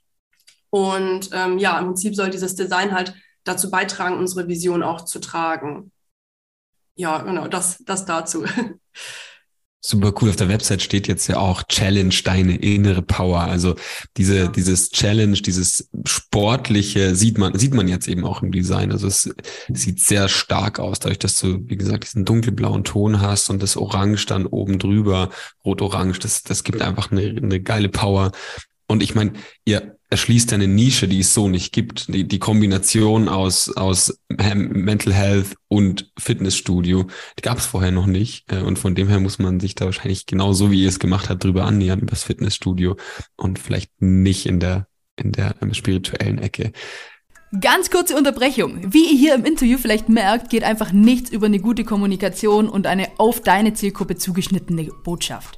Und 0.71 1.29
ähm, 1.33 1.59
ja, 1.59 1.77
im 1.79 1.85
Prinzip 1.85 2.15
soll 2.15 2.31
dieses 2.31 2.55
Design 2.55 2.91
halt 2.91 3.13
dazu 3.43 3.69
beitragen, 3.69 4.17
unsere 4.17 4.47
Vision 4.47 4.83
auch 4.83 5.05
zu 5.05 5.19
tragen. 5.19 5.91
Ja, 6.97 7.19
genau, 7.19 7.47
das, 7.47 7.77
das 7.85 8.05
dazu. 8.05 8.43
Super 9.79 10.11
cool. 10.19 10.29
Auf 10.29 10.35
der 10.35 10.49
Website 10.49 10.81
steht 10.81 11.07
jetzt 11.07 11.27
ja 11.27 11.37
auch 11.37 11.63
Challenge 11.63 12.13
deine 12.23 12.57
innere 12.57 13.03
Power. 13.03 13.41
Also 13.41 13.75
diese, 14.17 14.37
ja. 14.37 14.47
dieses 14.47 14.89
Challenge, 14.89 15.37
dieses 15.37 15.89
sportliche 16.05 17.15
sieht 17.15 17.37
man, 17.37 17.57
sieht 17.57 17.75
man 17.75 17.87
jetzt 17.87 18.07
eben 18.07 18.25
auch 18.25 18.41
im 18.41 18.51
Design. 18.51 18.91
Also 18.91 19.07
es 19.07 19.29
sieht 19.71 20.01
sehr 20.01 20.27
stark 20.27 20.79
aus, 20.79 20.99
dadurch, 20.99 21.19
dass 21.19 21.39
du, 21.39 21.59
wie 21.69 21.77
gesagt, 21.77 22.05
diesen 22.05 22.25
dunkelblauen 22.25 22.83
Ton 22.83 23.21
hast 23.21 23.51
und 23.51 23.61
das 23.61 23.77
Orange 23.77 24.25
dann 24.25 24.47
oben 24.47 24.79
drüber, 24.79 25.29
rot-orange. 25.63 26.19
Das, 26.19 26.41
das 26.41 26.63
gibt 26.63 26.81
einfach 26.81 27.11
eine, 27.11 27.21
eine 27.21 27.61
geile 27.61 27.89
Power. 27.89 28.31
Und 28.87 29.03
ich 29.03 29.13
meine, 29.13 29.33
ihr 29.63 29.96
erschließt 30.09 30.53
eine 30.53 30.67
Nische, 30.67 31.07
die 31.07 31.19
es 31.19 31.33
so 31.33 31.49
nicht 31.49 31.73
gibt. 31.73 32.13
Die, 32.13 32.27
die 32.27 32.39
Kombination 32.39 33.27
aus, 33.27 33.75
aus 33.75 34.19
Mental 34.29 35.13
Health 35.13 35.55
und 35.67 36.11
Fitnessstudio, 36.17 37.07
gab 37.41 37.57
es 37.57 37.65
vorher 37.65 37.91
noch 37.91 38.05
nicht. 38.05 38.51
Äh, 38.51 38.61
und 38.61 38.79
von 38.79 38.95
dem 38.95 39.09
her 39.09 39.19
muss 39.19 39.39
man 39.39 39.59
sich 39.59 39.75
da 39.75 39.85
wahrscheinlich 39.85 40.25
genauso, 40.25 40.71
wie 40.71 40.83
ihr 40.83 40.89
es 40.89 40.99
gemacht 40.99 41.29
habt, 41.29 41.43
drüber 41.43 41.65
annähern, 41.65 41.99
über 41.99 42.11
das 42.11 42.23
Fitnessstudio 42.23 42.95
und 43.35 43.59
vielleicht 43.59 43.91
nicht 44.01 44.45
in 44.45 44.59
der, 44.59 44.87
in 45.17 45.31
der 45.31 45.55
spirituellen 45.71 46.37
Ecke. 46.37 46.71
Ganz 47.61 47.89
kurze 47.89 48.15
Unterbrechung. 48.17 48.93
Wie 48.93 49.05
ihr 49.05 49.17
hier 49.17 49.35
im 49.35 49.45
Interview 49.45 49.77
vielleicht 49.77 50.09
merkt, 50.09 50.49
geht 50.49 50.63
einfach 50.63 50.91
nichts 50.91 51.29
über 51.29 51.45
eine 51.45 51.59
gute 51.59 51.85
Kommunikation 51.85 52.67
und 52.67 52.87
eine 52.87 53.07
auf 53.17 53.41
deine 53.41 53.73
Zielgruppe 53.73 54.17
zugeschnittene 54.17 54.89
Botschaft. 55.03 55.57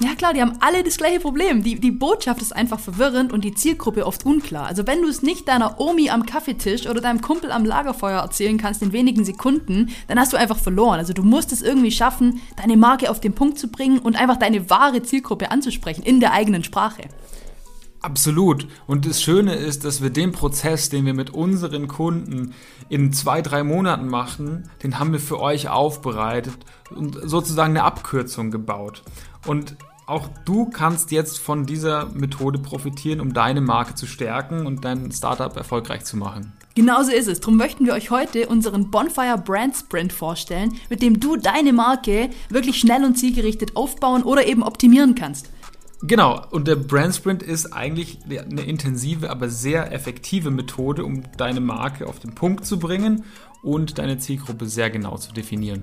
Ja 0.00 0.14
klar, 0.14 0.32
die 0.32 0.40
haben 0.40 0.52
alle 0.60 0.84
das 0.84 0.96
gleiche 0.96 1.18
Problem. 1.18 1.64
Die, 1.64 1.80
die 1.80 1.90
Botschaft 1.90 2.40
ist 2.40 2.54
einfach 2.54 2.78
verwirrend 2.78 3.32
und 3.32 3.42
die 3.42 3.54
Zielgruppe 3.54 4.06
oft 4.06 4.24
unklar. 4.24 4.66
Also 4.66 4.86
wenn 4.86 5.02
du 5.02 5.08
es 5.08 5.22
nicht 5.22 5.48
deiner 5.48 5.80
Omi 5.80 6.08
am 6.10 6.24
Kaffeetisch 6.24 6.86
oder 6.86 7.00
deinem 7.00 7.20
Kumpel 7.20 7.50
am 7.50 7.64
Lagerfeuer 7.64 8.20
erzählen 8.20 8.58
kannst 8.58 8.80
in 8.80 8.92
wenigen 8.92 9.24
Sekunden, 9.24 9.90
dann 10.06 10.20
hast 10.20 10.32
du 10.32 10.36
einfach 10.36 10.58
verloren. 10.58 11.00
Also 11.00 11.14
du 11.14 11.24
musst 11.24 11.50
es 11.50 11.62
irgendwie 11.62 11.90
schaffen, 11.90 12.40
deine 12.54 12.76
Marke 12.76 13.10
auf 13.10 13.18
den 13.18 13.32
Punkt 13.32 13.58
zu 13.58 13.68
bringen 13.68 13.98
und 13.98 14.14
einfach 14.14 14.36
deine 14.36 14.70
wahre 14.70 15.02
Zielgruppe 15.02 15.50
anzusprechen 15.50 16.04
in 16.04 16.20
der 16.20 16.32
eigenen 16.32 16.62
Sprache. 16.62 17.02
Absolut. 18.00 18.68
Und 18.86 19.04
das 19.04 19.20
Schöne 19.20 19.54
ist, 19.54 19.84
dass 19.84 20.00
wir 20.00 20.10
den 20.10 20.30
Prozess, 20.30 20.88
den 20.88 21.04
wir 21.06 21.14
mit 21.14 21.30
unseren 21.30 21.88
Kunden 21.88 22.54
in 22.88 23.12
zwei, 23.12 23.42
drei 23.42 23.64
Monaten 23.64 24.06
machen, 24.06 24.70
den 24.84 25.00
haben 25.00 25.10
wir 25.10 25.18
für 25.18 25.40
euch 25.40 25.68
aufbereitet 25.68 26.56
und 26.94 27.18
sozusagen 27.24 27.72
eine 27.72 27.82
Abkürzung 27.82 28.52
gebaut. 28.52 29.02
Und 29.46 29.76
auch 30.08 30.28
du 30.46 30.64
kannst 30.64 31.10
jetzt 31.10 31.38
von 31.38 31.66
dieser 31.66 32.06
Methode 32.06 32.58
profitieren, 32.58 33.20
um 33.20 33.34
deine 33.34 33.60
Marke 33.60 33.94
zu 33.94 34.06
stärken 34.06 34.66
und 34.66 34.84
dein 34.84 35.12
Startup 35.12 35.54
erfolgreich 35.54 36.04
zu 36.04 36.16
machen. 36.16 36.54
Genauso 36.74 37.12
ist 37.12 37.28
es. 37.28 37.40
Darum 37.40 37.56
möchten 37.56 37.84
wir 37.84 37.92
euch 37.92 38.10
heute 38.10 38.48
unseren 38.48 38.90
Bonfire 38.90 39.36
Brand 39.36 39.76
Sprint 39.76 40.12
vorstellen, 40.12 40.76
mit 40.88 41.02
dem 41.02 41.20
du 41.20 41.36
deine 41.36 41.72
Marke 41.72 42.30
wirklich 42.48 42.78
schnell 42.78 43.04
und 43.04 43.16
zielgerichtet 43.16 43.76
aufbauen 43.76 44.22
oder 44.22 44.46
eben 44.46 44.62
optimieren 44.62 45.14
kannst. 45.14 45.50
Genau, 46.02 46.42
und 46.52 46.68
der 46.68 46.76
Brand 46.76 47.14
Sprint 47.14 47.42
ist 47.42 47.72
eigentlich 47.72 48.18
eine 48.28 48.62
intensive, 48.62 49.28
aber 49.28 49.48
sehr 49.50 49.92
effektive 49.92 50.50
Methode, 50.50 51.04
um 51.04 51.24
deine 51.36 51.60
Marke 51.60 52.06
auf 52.06 52.20
den 52.20 52.34
Punkt 52.34 52.64
zu 52.64 52.78
bringen 52.78 53.24
und 53.62 53.98
deine 53.98 54.18
Zielgruppe 54.18 54.66
sehr 54.66 54.88
genau 54.88 55.18
zu 55.18 55.32
definieren. 55.32 55.82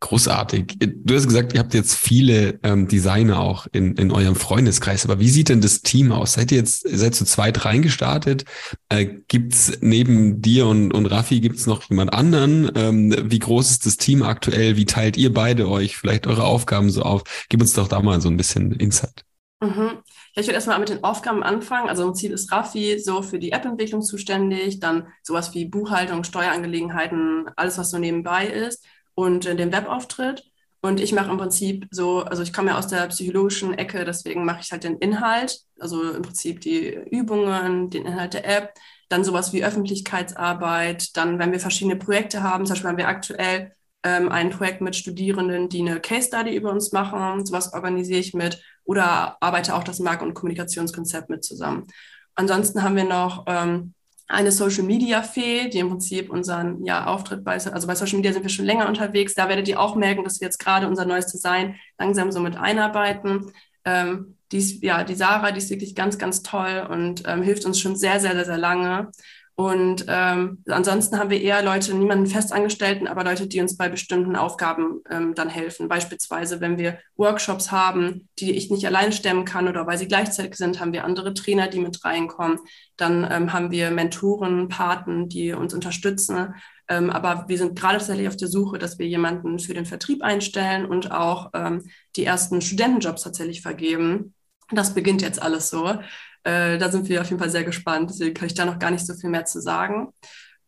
Großartig. 0.00 0.76
Du 0.80 1.14
hast 1.14 1.26
gesagt, 1.26 1.54
ihr 1.54 1.60
habt 1.60 1.72
jetzt 1.72 1.94
viele 1.94 2.58
ähm, 2.62 2.88
Designer 2.88 3.40
auch 3.40 3.66
in, 3.72 3.96
in 3.96 4.10
eurem 4.10 4.36
Freundeskreis. 4.36 5.04
Aber 5.04 5.18
wie 5.18 5.30
sieht 5.30 5.48
denn 5.48 5.62
das 5.62 5.80
Team 5.80 6.12
aus? 6.12 6.34
Seid 6.34 6.52
ihr 6.52 6.58
jetzt, 6.58 6.86
seid 6.86 7.14
zu 7.14 7.24
zweit 7.24 7.64
reingestartet? 7.64 8.44
Äh, 8.90 9.06
gibt's 9.28 9.78
neben 9.80 10.42
dir 10.42 10.66
und, 10.66 10.92
und 10.92 11.06
Raffi, 11.06 11.40
gibt's 11.40 11.66
noch 11.66 11.88
jemand 11.88 12.12
anderen? 12.12 12.70
Ähm, 12.74 13.16
wie 13.30 13.38
groß 13.38 13.70
ist 13.70 13.86
das 13.86 13.96
Team 13.96 14.22
aktuell? 14.22 14.76
Wie 14.76 14.84
teilt 14.84 15.16
ihr 15.16 15.32
beide 15.32 15.70
euch 15.70 15.96
vielleicht 15.96 16.26
eure 16.26 16.44
Aufgaben 16.44 16.90
so 16.90 17.02
auf? 17.02 17.22
Gib 17.48 17.62
uns 17.62 17.72
doch 17.72 17.88
da 17.88 18.02
mal 18.02 18.20
so 18.20 18.28
ein 18.28 18.36
bisschen 18.36 18.72
Insight. 18.72 19.24
Mhm. 19.62 20.02
Ja, 20.34 20.40
ich 20.40 20.46
würde 20.46 20.56
erstmal 20.56 20.80
mit 20.80 20.90
den 20.90 21.02
Aufgaben 21.02 21.42
anfangen. 21.42 21.88
Also 21.88 22.06
im 22.06 22.14
Ziel 22.14 22.32
ist 22.32 22.52
Raffi 22.52 22.98
so 22.98 23.22
für 23.22 23.38
die 23.38 23.52
App-Entwicklung 23.52 24.02
zuständig, 24.02 24.80
dann 24.80 25.06
sowas 25.22 25.54
wie 25.54 25.64
Buchhaltung, 25.64 26.24
Steuerangelegenheiten, 26.24 27.48
alles, 27.56 27.78
was 27.78 27.90
so 27.90 27.96
nebenbei 27.96 28.46
ist 28.46 28.84
und 29.14 29.46
äh, 29.46 29.56
den 29.56 29.72
Webauftritt. 29.72 30.44
Und 30.80 31.00
ich 31.00 31.14
mache 31.14 31.30
im 31.30 31.38
Prinzip 31.38 31.86
so, 31.90 32.24
also 32.24 32.42
ich 32.42 32.52
komme 32.52 32.70
ja 32.72 32.78
aus 32.78 32.88
der 32.88 33.06
psychologischen 33.06 33.72
Ecke, 33.72 34.04
deswegen 34.04 34.44
mache 34.44 34.60
ich 34.60 34.70
halt 34.70 34.84
den 34.84 34.98
Inhalt, 34.98 35.60
also 35.80 36.10
im 36.12 36.20
Prinzip 36.20 36.60
die 36.60 36.94
Übungen, 37.10 37.88
den 37.88 38.04
Inhalt 38.04 38.34
der 38.34 38.46
App, 38.46 38.74
dann 39.08 39.24
sowas 39.24 39.54
wie 39.54 39.64
Öffentlichkeitsarbeit, 39.64 41.16
dann, 41.16 41.38
wenn 41.38 41.52
wir 41.52 41.60
verschiedene 41.60 41.96
Projekte 41.96 42.42
haben, 42.42 42.66
zum 42.66 42.74
Beispiel 42.74 42.90
haben 42.90 42.98
wir 42.98 43.08
aktuell 43.08 43.72
ähm, 44.02 44.28
ein 44.30 44.50
Projekt 44.50 44.82
mit 44.82 44.94
Studierenden, 44.94 45.70
die 45.70 45.80
eine 45.80 46.00
Case 46.00 46.28
Study 46.28 46.54
über 46.54 46.70
uns 46.70 46.92
machen, 46.92 47.46
sowas 47.46 47.72
organisiere 47.72 48.20
ich 48.20 48.34
mit 48.34 48.62
oder 48.84 49.38
arbeite 49.40 49.74
auch 49.74 49.84
das 49.84 50.00
Marken- 50.00 50.26
und 50.26 50.34
Kommunikationskonzept 50.34 51.30
mit 51.30 51.44
zusammen. 51.44 51.86
Ansonsten 52.34 52.82
haben 52.82 52.96
wir 52.96 53.04
noch 53.04 53.44
ähm, 53.46 53.94
eine 54.26 54.52
Social 54.52 54.84
Media 54.84 55.22
Fee, 55.22 55.68
die 55.68 55.78
im 55.78 55.90
Prinzip 55.90 56.30
unseren 56.30 56.84
ja, 56.84 57.06
Auftritt 57.06 57.44
bei, 57.44 57.52
also 57.52 57.86
bei 57.86 57.94
Social 57.94 58.16
Media 58.16 58.32
sind 58.32 58.42
wir 58.42 58.50
schon 58.50 58.64
länger 58.64 58.88
unterwegs. 58.88 59.34
Da 59.34 59.48
werdet 59.48 59.68
ihr 59.68 59.78
auch 59.78 59.96
merken, 59.96 60.24
dass 60.24 60.40
wir 60.40 60.46
jetzt 60.46 60.58
gerade 60.58 60.88
unser 60.88 61.04
neues 61.04 61.26
Design 61.26 61.76
langsam 61.98 62.32
so 62.32 62.40
mit 62.40 62.56
einarbeiten. 62.56 63.52
Ähm, 63.84 64.36
die, 64.50 64.58
ist, 64.58 64.82
ja, 64.82 65.04
die 65.04 65.14
Sarah, 65.14 65.50
die 65.50 65.58
ist 65.58 65.70
wirklich 65.70 65.94
ganz, 65.94 66.18
ganz 66.18 66.42
toll 66.42 66.86
und 66.88 67.22
ähm, 67.26 67.42
hilft 67.42 67.64
uns 67.66 67.78
schon 67.78 67.96
sehr, 67.96 68.20
sehr, 68.20 68.32
sehr, 68.32 68.46
sehr 68.46 68.58
lange. 68.58 69.10
Und 69.56 70.06
ähm, 70.08 70.64
ansonsten 70.68 71.16
haben 71.18 71.30
wir 71.30 71.40
eher 71.40 71.62
Leute, 71.62 71.94
niemanden 71.94 72.26
Festangestellten, 72.26 73.06
aber 73.06 73.22
Leute, 73.22 73.46
die 73.46 73.60
uns 73.60 73.76
bei 73.76 73.88
bestimmten 73.88 74.34
Aufgaben 74.34 75.00
ähm, 75.08 75.34
dann 75.36 75.48
helfen. 75.48 75.86
Beispielsweise, 75.86 76.60
wenn 76.60 76.76
wir 76.76 76.98
Workshops 77.16 77.70
haben, 77.70 78.28
die 78.40 78.52
ich 78.52 78.70
nicht 78.70 78.84
alleine 78.84 79.12
stemmen 79.12 79.44
kann 79.44 79.68
oder 79.68 79.86
weil 79.86 79.96
sie 79.96 80.08
gleichzeitig 80.08 80.56
sind, 80.56 80.80
haben 80.80 80.92
wir 80.92 81.04
andere 81.04 81.34
Trainer, 81.34 81.68
die 81.68 81.78
mit 81.78 82.04
reinkommen. 82.04 82.58
Dann 82.96 83.26
ähm, 83.30 83.52
haben 83.52 83.70
wir 83.70 83.92
Mentoren, 83.92 84.68
Paten, 84.68 85.28
die 85.28 85.52
uns 85.52 85.72
unterstützen. 85.72 86.54
Ähm, 86.88 87.10
aber 87.10 87.44
wir 87.46 87.56
sind 87.56 87.78
gerade 87.78 87.98
tatsächlich 87.98 88.26
auf 88.26 88.36
der 88.36 88.48
Suche, 88.48 88.78
dass 88.78 88.98
wir 88.98 89.06
jemanden 89.06 89.60
für 89.60 89.72
den 89.72 89.86
Vertrieb 89.86 90.22
einstellen 90.22 90.84
und 90.84 91.12
auch 91.12 91.50
ähm, 91.54 91.88
die 92.16 92.24
ersten 92.24 92.60
Studentenjobs 92.60 93.22
tatsächlich 93.22 93.62
vergeben. 93.62 94.34
Das 94.70 94.94
beginnt 94.94 95.22
jetzt 95.22 95.40
alles 95.40 95.70
so. 95.70 95.98
Äh, 96.44 96.78
da 96.78 96.90
sind 96.90 97.08
wir 97.08 97.20
auf 97.20 97.28
jeden 97.28 97.40
Fall 97.40 97.50
sehr 97.50 97.64
gespannt. 97.64 98.10
Deswegen 98.10 98.34
kann 98.34 98.46
ich 98.46 98.54
da 98.54 98.64
noch 98.64 98.78
gar 98.78 98.90
nicht 98.90 99.06
so 99.06 99.14
viel 99.14 99.30
mehr 99.30 99.44
zu 99.44 99.60
sagen. 99.60 100.12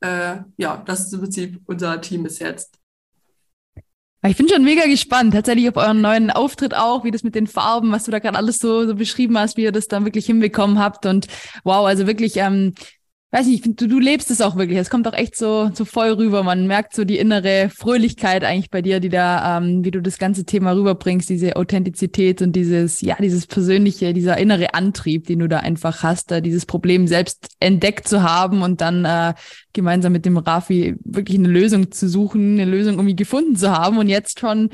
Äh, 0.01 0.39
ja, 0.57 0.83
das 0.85 1.07
ist 1.07 1.13
im 1.15 1.21
Prinzip 1.21 1.61
unser 1.67 2.01
Team 2.01 2.23
bis 2.23 2.39
jetzt. 2.39 2.79
Ich 4.27 4.37
bin 4.37 4.49
schon 4.49 4.65
mega 4.65 4.87
gespannt, 4.87 5.35
tatsächlich 5.35 5.69
auf 5.69 5.77
euren 5.77 6.01
neuen 6.01 6.31
Auftritt 6.31 6.75
auch, 6.75 7.05
wie 7.05 7.13
das 7.13 7.23
mit 7.23 7.37
den 7.37 7.47
Farben, 7.47 7.93
was 7.93 8.05
du 8.05 8.11
da 8.11 8.19
gerade 8.19 8.37
alles 8.37 8.59
so, 8.59 8.85
so 8.85 8.95
beschrieben 8.97 9.39
hast, 9.39 9.57
wie 9.57 9.63
ihr 9.63 9.73
das 9.73 9.87
dann 9.87 10.05
wirklich 10.05 10.27
hinbekommen 10.27 10.81
habt. 10.81 11.07
Und 11.07 11.29
wow, 11.63 11.87
also 11.87 12.07
wirklich 12.09 12.37
ähm, 12.37 12.75
weiß 13.33 13.47
nicht, 13.47 13.65
du, 13.67 13.89
du 13.89 13.99
lebst 13.99 14.31
es 14.31 14.41
auch 14.41 14.57
wirklich. 14.57 14.79
Es 14.79 14.89
kommt 14.89 15.07
auch 15.09 15.13
echt 15.13 15.37
so, 15.37 15.71
so 15.75 15.85
voll 15.85 16.11
rüber. 16.11 16.43
Man 16.43 16.67
merkt 16.67 16.95
so 16.95 17.05
die 17.05 17.19
innere 17.19 17.71
Fröhlichkeit 17.71 18.45
eigentlich 18.45 18.71
bei 18.71 18.83
dir, 18.83 19.01
die 19.01 19.09
da, 19.09 19.59
ähm, 19.59 19.85
wie 19.85 19.91
du 19.91 20.01
das 20.01 20.19
ganze 20.19 20.45
Thema 20.45 20.73
rüberbringst, 20.73 21.29
diese 21.29 21.57
Authentizität 21.57 22.41
und 22.41 22.55
dieses, 22.55 23.01
ja, 23.01 23.17
dieses 23.21 23.47
persönliche, 23.47 24.13
dieser 24.13 24.39
innere 24.39 24.75
Antrieb, 24.75 25.27
den 25.27 25.41
du 25.41 25.49
da 25.49 25.59
einfach 25.59 26.03
hast, 26.03 26.31
da 26.31 26.41
dieses 26.41 26.67
Problem 26.67 27.07
selbst 27.09 27.49
entdeckt 27.59 28.09
zu 28.09 28.23
haben 28.23 28.63
und 28.63 28.81
dann 28.81 29.05
äh, 29.05 29.35
gemeinsam 29.73 30.13
mit 30.13 30.25
dem 30.25 30.37
Rafi 30.37 30.95
wirklich 31.05 31.39
eine 31.39 31.49
Lösung 31.49 31.91
zu 31.91 32.09
suchen, 32.09 32.61
eine 32.61 32.71
Lösung 32.71 32.95
irgendwie 32.95 33.17
gefunden 33.17 33.57
zu 33.57 33.73
haben 33.73 33.99
und 33.99 34.09
jetzt 34.09 34.41
schon 34.41 34.71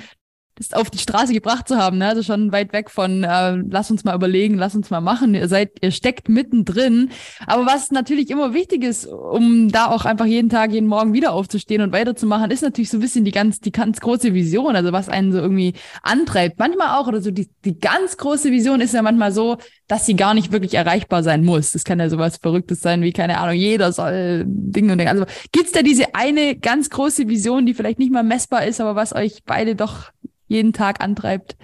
das 0.55 0.75
auf 0.75 0.91
die 0.91 0.99
Straße 0.99 1.33
gebracht 1.33 1.67
zu 1.67 1.79
haben, 1.79 1.99
ne? 1.99 2.09
also 2.09 2.23
schon 2.23 2.53
weit 2.53 2.73
weg 2.73 2.91
von, 2.91 3.25
äh, 3.25 3.57
lass 3.57 3.91
uns 3.91 4.05
mal 4.05 4.15
überlegen, 4.15 4.57
lass 4.57 4.75
uns 4.75 4.91
mal 4.91 5.01
machen. 5.01 5.35
Ihr 5.35 5.49
seid, 5.49 5.71
ihr 5.81 5.91
steckt 5.91 6.29
mittendrin. 6.29 7.11
Aber 7.47 7.65
was 7.65 7.91
natürlich 7.91 8.31
immer 8.31 8.53
wichtig 8.53 8.85
ist, 8.85 9.07
um 9.07 9.71
da 9.71 9.87
auch 9.87 10.05
einfach 10.05 10.27
jeden 10.27 10.51
Tag, 10.51 10.73
jeden 10.73 10.89
Morgen 10.89 11.15
wieder 11.15 11.33
aufzustehen 11.33 11.81
und 11.81 11.93
weiterzumachen, 11.93 12.51
ist 12.51 12.63
natürlich 12.63 12.91
so 12.91 12.99
ein 12.99 13.01
bisschen 13.01 13.25
die 13.25 13.31
ganz, 13.31 13.61
die 13.61 13.73
ganz 13.73 14.01
große 14.01 14.35
Vision, 14.35 14.77
also 14.77 14.93
was 14.93 15.09
einen 15.09 15.33
so 15.33 15.39
irgendwie 15.39 15.73
antreibt. 16.03 16.59
Manchmal 16.59 16.99
auch, 16.99 17.09
oder 17.09 17.23
so 17.23 17.31
die, 17.31 17.49
die 17.65 17.79
ganz 17.79 18.17
große 18.19 18.51
Vision 18.51 18.81
ist 18.81 18.93
ja 18.93 19.03
manchmal 19.03 19.33
so, 19.33 19.57
dass 19.89 20.07
sie 20.07 20.17
gar 20.17 20.35
nicht 20.35 20.53
wirklich 20.53 20.75
erreichbar 20.75 21.23
sein 21.23 21.45
muss. 21.45 21.73
Das 21.73 21.85
kann 21.85 21.99
ja 21.99 22.11
sowas 22.11 22.37
Verrücktes 22.37 22.81
sein, 22.81 23.03
wie, 23.03 23.13
keine 23.13 23.39
Ahnung, 23.39 23.57
jeder 23.57 23.93
soll 23.93 24.45
Dinge 24.47 24.93
und 24.93 24.99
Dinge. 24.99 25.11
Also 25.11 25.25
gibt's 25.53 25.73
da 25.73 25.83
diese 25.83 26.15
eine 26.15 26.57
ganz 26.57 26.91
große 26.91 27.29
Vision, 27.29 27.67
die 27.67 27.75
vielleicht 27.75 27.99
nicht 27.99 28.13
mal 28.13 28.23
messbar 28.23 28.67
ist, 28.67 28.81
aber 28.81 28.97
was 28.97 29.15
euch 29.15 29.43
beide 29.45 29.75
doch 29.77 30.11
jeden 30.53 30.73
Tag 30.73 31.03
antreibt. 31.03 31.57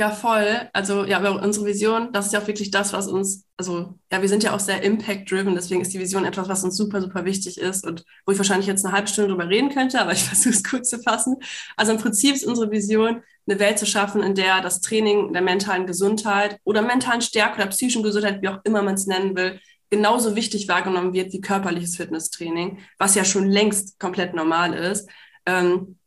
Ja, 0.00 0.12
voll. 0.12 0.70
Also 0.72 1.04
ja, 1.04 1.18
unsere 1.28 1.66
Vision, 1.66 2.12
das 2.12 2.26
ist 2.26 2.32
ja 2.32 2.40
auch 2.40 2.46
wirklich 2.46 2.70
das, 2.70 2.92
was 2.92 3.08
uns, 3.08 3.44
also 3.56 3.98
ja, 4.12 4.22
wir 4.22 4.28
sind 4.28 4.44
ja 4.44 4.54
auch 4.54 4.60
sehr 4.60 4.80
impact-driven, 4.84 5.56
deswegen 5.56 5.80
ist 5.80 5.92
die 5.92 5.98
Vision 5.98 6.24
etwas, 6.24 6.48
was 6.48 6.62
uns 6.62 6.76
super, 6.76 7.00
super 7.00 7.24
wichtig 7.24 7.58
ist 7.58 7.84
und 7.84 8.04
wo 8.24 8.30
ich 8.30 8.38
wahrscheinlich 8.38 8.68
jetzt 8.68 8.84
eine 8.84 8.94
halbe 8.94 9.08
Stunde 9.08 9.30
drüber 9.30 9.48
reden 9.48 9.70
könnte, 9.70 10.00
aber 10.00 10.12
ich 10.12 10.22
versuche 10.24 10.54
es 10.54 10.62
kurz 10.62 10.88
zu 10.88 11.02
fassen. 11.02 11.38
Also 11.76 11.90
im 11.90 11.98
Prinzip 11.98 12.36
ist 12.36 12.46
unsere 12.46 12.70
Vision, 12.70 13.24
eine 13.48 13.58
Welt 13.58 13.80
zu 13.80 13.86
schaffen, 13.86 14.22
in 14.22 14.36
der 14.36 14.60
das 14.60 14.80
Training 14.80 15.32
der 15.32 15.42
mentalen 15.42 15.86
Gesundheit 15.86 16.60
oder 16.62 16.82
mentalen 16.82 17.20
Stärke 17.20 17.56
oder 17.56 17.66
psychischen 17.66 18.04
Gesundheit, 18.04 18.40
wie 18.40 18.48
auch 18.48 18.60
immer 18.62 18.82
man 18.82 18.94
es 18.94 19.06
nennen 19.06 19.34
will, 19.34 19.58
genauso 19.90 20.36
wichtig 20.36 20.68
wahrgenommen 20.68 21.12
wird 21.12 21.32
wie 21.32 21.40
körperliches 21.40 21.96
Fitnesstraining, 21.96 22.78
was 22.98 23.16
ja 23.16 23.24
schon 23.24 23.48
längst 23.48 23.98
komplett 23.98 24.32
normal 24.32 24.74
ist. 24.74 25.08
Ähm, 25.44 25.97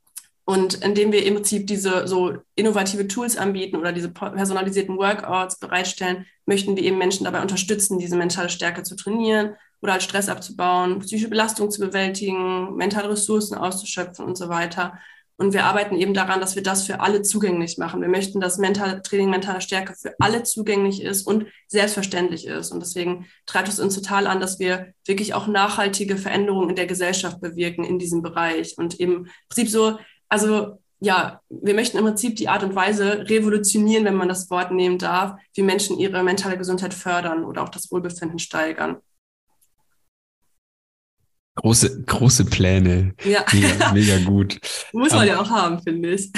und 0.46 0.84
indem 0.84 1.12
wir 1.12 1.26
im 1.26 1.36
Prinzip 1.36 1.68
diese 1.68 2.08
so 2.08 2.38
innovative 2.56 3.08
Tools 3.08 3.38
anbieten 3.38 3.78
oder 3.78 3.92
diese 3.92 4.10
personalisierten 4.10 4.98
Workouts 4.98 5.60
bereitstellen, 5.60 6.26
möchten 6.46 6.76
wir 6.76 6.84
eben 6.84 6.98
Menschen 6.98 7.26
dabei 7.26 7.42
unterstützen, 7.42 8.00
diese 8.00 8.18
mentale 8.18 8.50
Stärke 8.50 8.84
zu 8.84 8.96
trainieren 8.96 9.56
oder 9.82 9.94
halt 9.94 10.04
Stress 10.04 10.30
abzubauen, 10.30 11.00
psychische 11.00 11.30
Belastung 11.30 11.72
zu 11.72 11.80
bewältigen, 11.82 12.76
mentale 12.76 13.10
Ressourcen 13.10 13.56
auszuschöpfen 13.56 14.26
und 14.26 14.38
so 14.38 14.50
weiter. 14.50 15.00
Und 15.38 15.54
wir 15.54 15.66
arbeiten 15.66 15.98
eben 15.98 16.14
daran, 16.14 16.40
dass 16.40 16.56
wir 16.56 16.62
das 16.62 16.86
für 16.86 17.00
alle 17.00 17.24
zugänglich 17.24 17.80
machen. 17.80 18.00
Wir 18.02 18.10
möchten, 18.10 18.40
dass 18.40 18.60
Mental 18.60 19.02
Training 19.02 19.32
mentaler 19.32 19.60
Stärke 19.60 19.96
für 20.00 20.14
alle 20.20 20.44
zugänglich 20.44 21.02
ist 21.02 21.26
und 21.26 21.48
selbstverständlich 21.68 22.46
ist. 22.46 22.72
Und 22.72 22.80
deswegen 22.82 23.26
treibt 23.48 23.68
es 23.68 23.80
uns 23.80 23.96
total 23.96 24.28
an, 24.28 24.40
dass 24.40 24.60
wir 24.60 24.94
wirklich 25.08 25.34
auch 25.34 25.48
nachhaltige 25.48 26.18
Veränderungen 26.18 26.70
in 26.70 26.76
der 26.76 26.86
Gesellschaft 26.86 27.42
bewirken 27.42 27.84
in 27.84 27.98
diesem 27.98 28.22
Bereich 28.22 28.78
und 28.78 29.00
eben 29.00 29.26
im 29.26 29.28
Prinzip 29.50 29.70
so 29.70 29.98
also 30.32 30.80
ja, 31.02 31.42
wir 31.50 31.74
möchten 31.74 31.98
im 31.98 32.06
Prinzip 32.06 32.36
die 32.36 32.48
Art 32.48 32.64
und 32.64 32.76
Weise 32.76 33.28
revolutionieren, 33.28 34.06
wenn 34.06 34.16
man 34.16 34.30
das 34.30 34.50
Wort 34.50 34.72
nehmen 34.72 34.98
darf, 34.98 35.34
wie 35.56 35.64
Menschen 35.64 35.98
ihre 36.00 36.24
mentale 36.24 36.58
Gesundheit 36.58 36.94
fördern 36.94 37.44
oder 37.44 37.64
auch 37.64 37.70
das 37.70 37.92
Wohlbefinden 37.92 38.40
steigern. 38.40 38.98
Große, 41.56 42.04
große 42.04 42.46
Pläne. 42.46 43.14
Ja. 43.26 43.44
Mega, 43.52 43.92
mega 43.92 44.18
gut. 44.20 44.60
Muss 44.94 45.12
man 45.12 45.24
um, 45.24 45.28
ja 45.28 45.42
auch 45.42 45.50
haben, 45.50 45.82
finde 45.82 46.12
ich. 46.14 46.32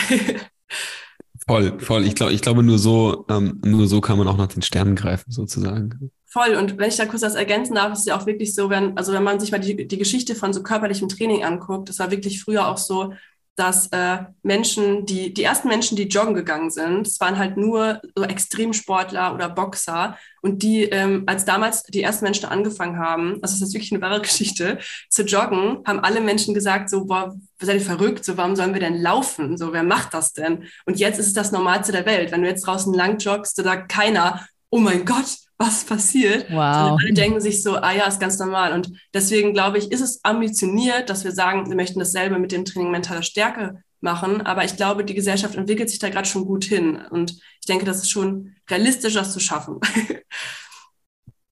voll, 1.47 1.79
voll. 1.79 2.05
Ich 2.05 2.15
glaube, 2.15 2.33
ich 2.33 2.41
glaube, 2.41 2.63
nur 2.63 2.79
so, 2.79 3.25
ähm, 3.29 3.61
nur 3.63 3.87
so 3.87 4.01
kann 4.01 4.17
man 4.17 4.27
auch 4.27 4.37
nach 4.37 4.47
den 4.47 4.63
Sternen 4.63 4.95
greifen, 4.95 5.29
sozusagen. 5.29 6.09
Voll. 6.25 6.55
Und 6.55 6.79
wenn 6.79 6.89
ich 6.89 6.95
da 6.95 7.05
kurz 7.05 7.21
das 7.21 7.35
ergänzen 7.35 7.75
darf, 7.75 7.93
ist 7.93 7.99
es 7.99 8.05
ja 8.05 8.17
auch 8.17 8.25
wirklich 8.25 8.55
so, 8.55 8.69
wenn, 8.69 8.97
also 8.97 9.13
wenn 9.13 9.23
man 9.23 9.39
sich 9.39 9.51
mal 9.51 9.59
die, 9.59 9.87
die 9.87 9.97
Geschichte 9.99 10.33
von 10.35 10.53
so 10.53 10.63
körperlichem 10.63 11.09
Training 11.09 11.43
anguckt, 11.43 11.89
das 11.89 11.99
war 11.99 12.09
wirklich 12.09 12.41
früher 12.41 12.67
auch 12.67 12.77
so, 12.77 13.13
dass 13.55 13.87
äh, 13.91 14.19
Menschen, 14.41 15.05
die, 15.05 15.33
die 15.33 15.43
ersten 15.43 15.67
Menschen, 15.67 15.95
die 15.95 16.07
joggen 16.07 16.33
gegangen 16.33 16.71
sind, 16.71 17.05
das 17.05 17.19
waren 17.19 17.37
halt 17.37 17.55
nur 17.55 18.01
so 18.15 18.23
Extremsportler 18.23 19.33
oder 19.33 19.47
Boxer. 19.49 20.17
Und 20.41 20.63
die, 20.63 20.83
ähm, 20.83 21.23
als 21.27 21.45
damals 21.45 21.83
die 21.83 22.01
ersten 22.01 22.25
Menschen 22.25 22.47
angefangen 22.47 22.97
haben, 22.97 23.39
das 23.41 23.61
ist 23.61 23.73
wirklich 23.73 23.91
eine 23.91 24.01
wahre 24.01 24.21
Geschichte, 24.23 24.79
zu 25.09 25.23
joggen, 25.23 25.83
haben 25.85 25.99
alle 25.99 26.21
Menschen 26.21 26.55
gesagt, 26.55 26.89
so, 26.89 27.05
boah, 27.05 27.35
seid 27.61 27.75
ihr 27.75 27.81
verrückt, 27.81 28.25
so, 28.25 28.37
warum 28.37 28.55
sollen 28.55 28.73
wir 28.73 28.81
denn 28.81 28.99
laufen? 28.99 29.57
So, 29.57 29.71
wer 29.71 29.83
macht 29.83 30.15
das 30.15 30.33
denn? 30.33 30.63
Und 30.85 30.99
jetzt 30.99 31.19
ist 31.19 31.27
es 31.27 31.33
das 31.33 31.51
Normalste 31.51 31.91
der 31.91 32.07
Welt. 32.07 32.31
Wenn 32.31 32.41
du 32.41 32.47
jetzt 32.47 32.65
draußen 32.65 32.93
lang 32.93 33.19
joggst, 33.19 33.57
da 33.59 33.63
sagt 33.63 33.89
keiner, 33.89 34.45
oh 34.71 34.79
mein 34.79 35.05
Gott, 35.05 35.37
was 35.57 35.85
passiert. 35.85 36.49
Wow. 36.49 36.99
alle 36.99 37.13
denken 37.13 37.39
sich 37.39 37.63
so, 37.63 37.75
ah 37.75 37.93
ja, 37.93 38.05
ist 38.05 38.19
ganz 38.19 38.39
normal. 38.39 38.73
Und 38.73 38.91
deswegen 39.13 39.53
glaube 39.53 39.77
ich, 39.77 39.91
ist 39.91 40.01
es 40.01 40.23
ambitioniert, 40.23 41.09
dass 41.09 41.23
wir 41.23 41.31
sagen, 41.31 41.69
wir 41.69 41.75
möchten 41.75 41.99
dasselbe 41.99 42.39
mit 42.39 42.51
dem 42.51 42.65
Training 42.65 42.91
mentaler 42.91 43.23
Stärke 43.23 43.81
machen. 44.01 44.41
Aber 44.41 44.65
ich 44.65 44.75
glaube, 44.75 45.05
die 45.05 45.13
Gesellschaft 45.13 45.55
entwickelt 45.55 45.89
sich 45.89 45.99
da 45.99 46.09
gerade 46.09 46.27
schon 46.27 46.45
gut 46.45 46.65
hin. 46.65 46.99
Und 47.09 47.31
ich 47.31 47.67
denke, 47.67 47.85
das 47.85 47.97
ist 47.97 48.09
schon 48.09 48.55
realistisch, 48.69 49.13
das 49.13 49.33
zu 49.33 49.39
schaffen. 49.39 49.79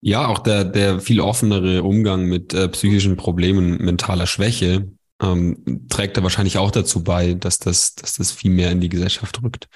Ja, 0.03 0.27
auch 0.27 0.39
der, 0.39 0.63
der 0.65 0.99
viel 0.99 1.21
offenere 1.21 1.83
Umgang 1.83 2.25
mit 2.25 2.55
äh, 2.55 2.67
psychischen 2.69 3.17
Problemen, 3.17 3.77
mentaler 3.77 4.25
Schwäche, 4.25 4.89
ähm, 5.21 5.85
trägt 5.89 6.17
da 6.17 6.23
wahrscheinlich 6.23 6.57
auch 6.57 6.71
dazu 6.71 7.03
bei, 7.03 7.35
dass 7.35 7.59
das, 7.59 7.93
dass 7.93 8.15
das 8.15 8.31
viel 8.31 8.49
mehr 8.49 8.71
in 8.71 8.81
die 8.81 8.89
Gesellschaft 8.89 9.43
rückt. 9.43 9.67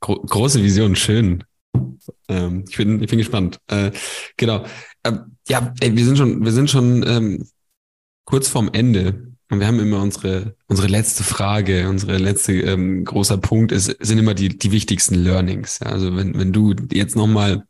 Gro 0.00 0.20
große 0.22 0.62
Vision, 0.62 0.96
schön. 0.96 1.44
Ähm, 2.30 2.64
ich, 2.68 2.76
bin, 2.76 3.02
ich 3.02 3.10
bin 3.10 3.18
gespannt. 3.18 3.58
Äh, 3.66 3.90
genau. 4.36 4.64
Ähm, 5.04 5.36
ja, 5.48 5.74
ey, 5.80 5.94
wir 5.94 6.04
sind 6.04 6.16
schon, 6.16 6.44
wir 6.44 6.52
sind 6.52 6.70
schon 6.70 7.04
ähm, 7.06 7.46
kurz 8.24 8.48
vorm 8.48 8.70
Ende. 8.72 9.26
Und 9.50 9.58
wir 9.58 9.66
haben 9.66 9.80
immer 9.80 10.00
unsere, 10.00 10.54
unsere 10.68 10.86
letzte 10.86 11.24
Frage, 11.24 11.88
unsere 11.88 12.18
letzte 12.18 12.52
ähm, 12.52 13.04
großer 13.04 13.36
Punkt 13.36 13.72
ist, 13.72 13.96
sind 13.98 14.18
immer 14.18 14.34
die, 14.34 14.56
die 14.56 14.70
wichtigsten 14.70 15.16
Learnings. 15.16 15.80
Ja, 15.80 15.88
also 15.88 16.16
wenn, 16.16 16.38
wenn 16.38 16.52
du 16.52 16.72
jetzt 16.92 17.16
nochmal 17.16 17.64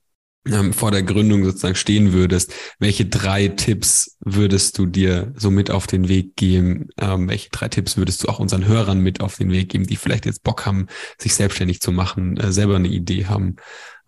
ähm, 0.47 0.73
vor 0.73 0.91
der 0.91 1.03
Gründung 1.03 1.45
sozusagen 1.45 1.75
stehen 1.75 2.13
würdest, 2.13 2.53
welche 2.79 3.07
drei 3.07 3.49
Tipps 3.49 4.19
würdest 4.21 4.79
du 4.79 4.87
dir 4.87 5.33
so 5.37 5.51
mit 5.51 5.71
auf 5.71 5.87
den 5.87 6.09
Weg 6.09 6.37
geben? 6.37 6.89
Ähm, 6.99 7.29
welche 7.29 7.51
drei 7.51 7.69
Tipps 7.69 7.97
würdest 7.97 8.23
du 8.23 8.29
auch 8.29 8.41
unseren 8.41 8.67
Hörern 8.67 9.01
mit 9.01 9.21
auf 9.21 9.37
den 9.37 9.51
Weg 9.51 9.71
geben, 9.71 9.87
die 9.87 9.97
vielleicht 9.97 10.27
jetzt 10.27 10.43
Bock 10.43 10.67
haben, 10.67 10.87
sich 11.19 11.35
selbstständig 11.35 11.81
zu 11.81 11.93
machen, 11.93 12.37
äh, 12.37 12.53
selber 12.53 12.77
eine 12.77 12.89
Idee 12.89 13.27
haben? 13.27 13.57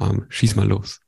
Ähm, 0.03 0.27
schieß 0.29 0.57
mal 0.57 0.67
los. 0.67 1.01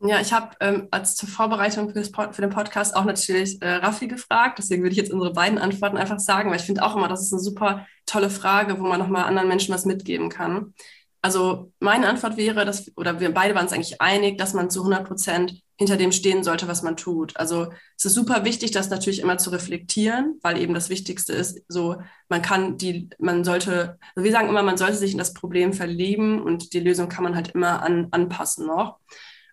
Ja, 0.00 0.20
ich 0.20 0.32
habe 0.32 0.50
ähm, 0.60 0.86
als 0.92 1.16
zur 1.16 1.28
Vorbereitung 1.28 1.92
für, 1.92 2.04
für, 2.04 2.40
den 2.40 2.50
Podcast 2.50 2.94
auch 2.94 3.04
natürlich 3.04 3.60
äh, 3.60 3.68
Raffi 3.68 4.06
gefragt. 4.06 4.58
Deswegen 4.58 4.82
würde 4.82 4.92
ich 4.92 4.98
jetzt 4.98 5.12
unsere 5.12 5.32
beiden 5.32 5.58
Antworten 5.58 5.96
einfach 5.96 6.20
sagen, 6.20 6.50
weil 6.50 6.60
ich 6.60 6.66
finde 6.66 6.84
auch 6.84 6.94
immer, 6.94 7.08
das 7.08 7.22
ist 7.22 7.32
eine 7.32 7.42
super 7.42 7.86
tolle 8.06 8.30
Frage, 8.30 8.78
wo 8.78 8.84
man 8.84 9.00
nochmal 9.00 9.24
anderen 9.24 9.48
Menschen 9.48 9.74
was 9.74 9.86
mitgeben 9.86 10.28
kann. 10.28 10.72
Also 11.20 11.72
meine 11.80 12.08
Antwort 12.08 12.36
wäre, 12.36 12.64
dass, 12.64 12.96
oder 12.96 13.18
wir 13.18 13.34
beide 13.34 13.56
waren 13.56 13.64
uns 13.64 13.72
eigentlich 13.72 14.00
einig, 14.00 14.38
dass 14.38 14.54
man 14.54 14.70
zu 14.70 14.80
100 14.80 15.04
Prozent 15.04 15.62
hinter 15.78 15.96
dem 15.96 16.12
stehen 16.12 16.42
sollte, 16.44 16.68
was 16.68 16.82
man 16.82 16.96
tut. 16.96 17.36
Also 17.36 17.68
es 17.96 18.04
ist 18.04 18.14
super 18.14 18.44
wichtig, 18.44 18.72
das 18.72 18.90
natürlich 18.90 19.20
immer 19.20 19.38
zu 19.38 19.50
reflektieren, 19.50 20.38
weil 20.42 20.58
eben 20.58 20.74
das 20.74 20.90
Wichtigste 20.90 21.32
ist, 21.32 21.62
so 21.68 21.96
man 22.28 22.42
kann 22.42 22.76
die, 22.78 23.08
man 23.18 23.44
sollte, 23.44 23.98
also 24.14 24.24
wir 24.24 24.32
sagen 24.32 24.48
immer, 24.48 24.62
man 24.62 24.76
sollte 24.76 24.96
sich 24.96 25.12
in 25.12 25.18
das 25.18 25.34
Problem 25.34 25.72
verlieben 25.72 26.42
und 26.42 26.72
die 26.72 26.80
Lösung 26.80 27.08
kann 27.08 27.24
man 27.24 27.36
halt 27.36 27.48
immer 27.54 27.82
an, 27.82 28.08
anpassen 28.10 28.66
noch. 28.66 28.98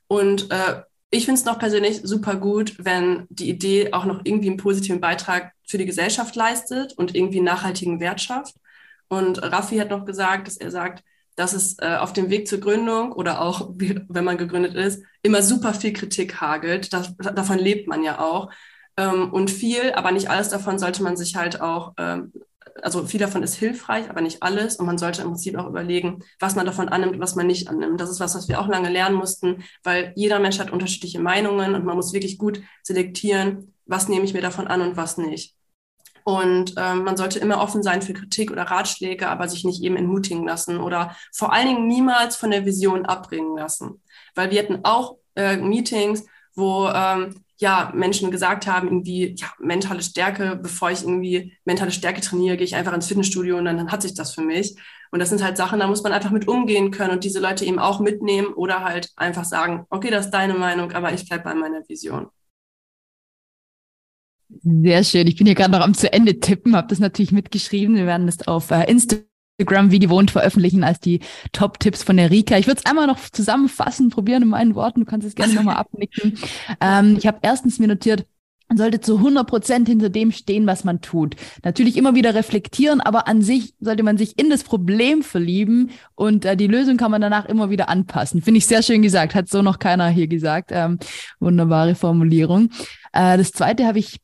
Und 0.07 0.51
äh, 0.51 0.81
Ich 1.11 1.25
finde 1.25 1.39
es 1.39 1.45
noch 1.45 1.59
persönlich 1.59 2.01
super 2.03 2.35
gut, 2.35 2.75
wenn 2.79 3.25
die 3.29 3.49
Idee 3.49 3.93
auch 3.93 4.05
noch 4.05 4.21
irgendwie 4.25 4.49
einen 4.49 4.57
positiven 4.57 4.99
Beitrag 4.99 5.53
für 5.67 5.77
die 5.77 5.85
Gesellschaft 5.85 6.35
leistet 6.35 6.93
und 6.97 7.15
irgendwie 7.15 7.41
nachhaltigen 7.41 7.99
Wert 7.99 8.19
schafft. 8.21 8.55
Und 9.07 9.41
Raffi 9.41 9.77
hat 9.77 9.89
noch 9.91 10.05
gesagt, 10.05 10.47
dass 10.47 10.57
er 10.57 10.71
sagt, 10.71 11.03
dass 11.35 11.53
es 11.53 11.77
äh, 11.79 11.97
auf 11.99 12.13
dem 12.13 12.29
Weg 12.29 12.47
zur 12.47 12.59
Gründung 12.59 13.11
oder 13.11 13.41
auch, 13.41 13.69
wenn 13.75 14.23
man 14.23 14.37
gegründet 14.37 14.75
ist, 14.75 15.03
immer 15.21 15.41
super 15.41 15.73
viel 15.73 15.93
Kritik 15.93 16.39
hagelt. 16.41 16.93
Das, 16.93 17.15
davon 17.17 17.59
lebt 17.59 17.87
man 17.87 18.03
ja 18.03 18.19
auch. 18.19 18.49
Ähm, 18.97 19.33
und 19.33 19.51
viel, 19.51 19.91
aber 19.93 20.11
nicht 20.11 20.29
alles 20.29 20.49
davon 20.49 20.79
sollte 20.79 21.03
man 21.03 21.17
sich 21.17 21.35
halt 21.35 21.59
auch, 21.59 21.93
ähm, 21.97 22.31
also 22.81 23.05
viel 23.05 23.19
davon 23.19 23.43
ist 23.43 23.55
hilfreich, 23.55 24.09
aber 24.09 24.21
nicht 24.21 24.43
alles. 24.43 24.77
Und 24.77 24.85
man 24.85 24.97
sollte 24.97 25.21
im 25.21 25.29
Prinzip 25.29 25.57
auch 25.57 25.67
überlegen, 25.67 26.23
was 26.39 26.55
man 26.55 26.65
davon 26.65 26.89
annimmt 26.89 27.15
und 27.15 27.21
was 27.21 27.35
man 27.35 27.47
nicht 27.47 27.67
annimmt. 27.69 27.99
Das 27.99 28.09
ist 28.09 28.19
was, 28.19 28.35
was 28.35 28.47
wir 28.47 28.59
auch 28.59 28.67
lange 28.67 28.89
lernen 28.89 29.15
mussten, 29.15 29.63
weil 29.83 30.13
jeder 30.15 30.39
Mensch 30.39 30.59
hat 30.59 30.71
unterschiedliche 30.71 31.19
Meinungen 31.19 31.75
und 31.75 31.85
man 31.85 31.95
muss 31.95 32.13
wirklich 32.13 32.37
gut 32.37 32.61
selektieren, 32.83 33.73
was 33.85 34.07
nehme 34.09 34.25
ich 34.25 34.33
mir 34.33 34.41
davon 34.41 34.67
an 34.67 34.81
und 34.81 34.97
was 34.97 35.17
nicht. 35.17 35.54
Und 36.27 36.73
ähm, 36.75 37.03
man 37.03 37.17
sollte 37.17 37.37
immer 37.37 37.61
offen 37.61 37.83
sein 37.83 38.01
für 38.01 38.13
Kritik 38.13 38.49
oder 38.49 38.63
Ratschläge, 38.63 39.29
aber 39.29 39.47
sich 39.47 39.63
nicht 39.63 39.83
eben 39.83 39.95
entmutigen 39.95 40.43
lassen 40.43 40.79
oder 40.79 41.15
vor 41.31 41.53
allen 41.53 41.67
Dingen 41.67 41.87
niemals 41.87 42.35
von 42.35 42.49
der 42.49 42.65
Vision 42.65 43.05
abbringen 43.05 43.55
lassen. 43.55 44.01
Weil 44.33 44.49
wir 44.49 44.59
hatten 44.59 44.79
auch 44.81 45.17
äh, 45.35 45.55
Meetings, 45.57 46.25
wo 46.55 46.87
ähm, 46.87 47.35
ja 47.57 47.91
Menschen 47.93 48.31
gesagt 48.31 48.65
haben, 48.65 48.87
irgendwie, 48.87 49.35
ja, 49.37 49.47
mentale 49.59 50.01
Stärke, 50.01 50.59
bevor 50.59 50.89
ich 50.89 51.03
irgendwie 51.03 51.53
mentale 51.63 51.91
Stärke 51.91 52.21
trainiere, 52.21 52.57
gehe 52.57 52.65
ich 52.65 52.75
einfach 52.75 52.93
ins 52.93 53.05
Fitnessstudio 53.07 53.59
und 53.59 53.65
dann, 53.65 53.77
dann 53.77 53.91
hat 53.91 54.01
sich 54.01 54.15
das 54.15 54.33
für 54.33 54.41
mich. 54.41 54.75
Und 55.11 55.19
das 55.19 55.29
sind 55.29 55.43
halt 55.43 55.57
Sachen, 55.57 55.79
da 55.79 55.85
muss 55.85 56.01
man 56.01 56.11
einfach 56.11 56.31
mit 56.31 56.47
umgehen 56.47 56.89
können 56.89 57.11
und 57.11 57.23
diese 57.23 57.39
Leute 57.39 57.65
eben 57.65 57.77
auch 57.77 57.99
mitnehmen 57.99 58.47
oder 58.47 58.83
halt 58.83 59.11
einfach 59.15 59.45
sagen, 59.45 59.85
okay, 59.91 60.09
das 60.09 60.25
ist 60.25 60.31
deine 60.31 60.55
Meinung, 60.55 60.91
aber 60.93 61.13
ich 61.13 61.27
bleibe 61.29 61.43
bei 61.43 61.53
meiner 61.53 61.87
Vision. 61.87 62.29
Sehr 64.63 65.03
schön. 65.03 65.27
Ich 65.27 65.37
bin 65.37 65.47
hier 65.47 65.55
gerade 65.55 65.71
noch 65.71 65.81
am 65.81 65.93
zu 65.93 66.11
Ende 66.11 66.39
tippen, 66.39 66.75
habe 66.75 66.87
das 66.87 66.99
natürlich 66.99 67.31
mitgeschrieben. 67.31 67.95
Wir 67.95 68.05
werden 68.05 68.27
das 68.27 68.47
auf 68.47 68.71
äh, 68.71 68.89
Instagram 68.89 69.91
wie 69.91 69.99
gewohnt 69.99 70.31
veröffentlichen 70.31 70.83
als 70.83 70.99
die 70.99 71.21
Top-Tipps 71.51 72.03
von 72.03 72.17
der 72.17 72.31
Rika. 72.31 72.57
Ich 72.57 72.67
würde 72.67 72.81
es 72.83 72.89
einmal 72.89 73.07
noch 73.07 73.19
zusammenfassen, 73.31 74.09
probieren 74.09 74.43
in 74.43 74.49
meinen 74.49 74.75
Worten. 74.75 75.01
Du 75.01 75.05
kannst 75.05 75.27
es 75.27 75.35
gerne 75.35 75.53
nochmal 75.53 75.77
abnicken. 75.77 76.37
Ähm, 76.79 77.15
ich 77.17 77.25
habe 77.27 77.39
erstens 77.41 77.79
mir 77.79 77.87
notiert, 77.87 78.25
man 78.67 78.77
sollte 78.77 78.99
zu 78.99 79.17
100 79.17 79.47
Prozent 79.47 79.87
hinter 79.87 80.09
dem 80.09 80.31
stehen, 80.31 80.65
was 80.65 80.83
man 80.83 80.99
tut. 80.99 81.35
Natürlich 81.63 81.97
immer 81.97 82.15
wieder 82.15 82.33
reflektieren, 82.33 82.99
aber 82.99 83.27
an 83.27 83.43
sich 83.43 83.75
sollte 83.79 84.01
man 84.01 84.17
sich 84.17 84.39
in 84.39 84.49
das 84.49 84.63
Problem 84.63 85.21
verlieben 85.21 85.91
und 86.15 86.45
äh, 86.45 86.57
die 86.57 86.65
Lösung 86.65 86.97
kann 86.97 87.11
man 87.11 87.21
danach 87.21 87.45
immer 87.45 87.69
wieder 87.69 87.89
anpassen. 87.89 88.41
Finde 88.41 88.57
ich 88.57 88.65
sehr 88.65 88.81
schön 88.81 89.03
gesagt, 89.03 89.35
hat 89.35 89.49
so 89.49 89.61
noch 89.61 89.77
keiner 89.77 90.09
hier 90.09 90.27
gesagt. 90.27 90.71
Ähm, 90.73 90.97
wunderbare 91.39 91.93
Formulierung. 91.93 92.71
Äh, 93.13 93.37
das 93.37 93.51
zweite 93.51 93.85
habe 93.85 93.99
ich 93.99 94.19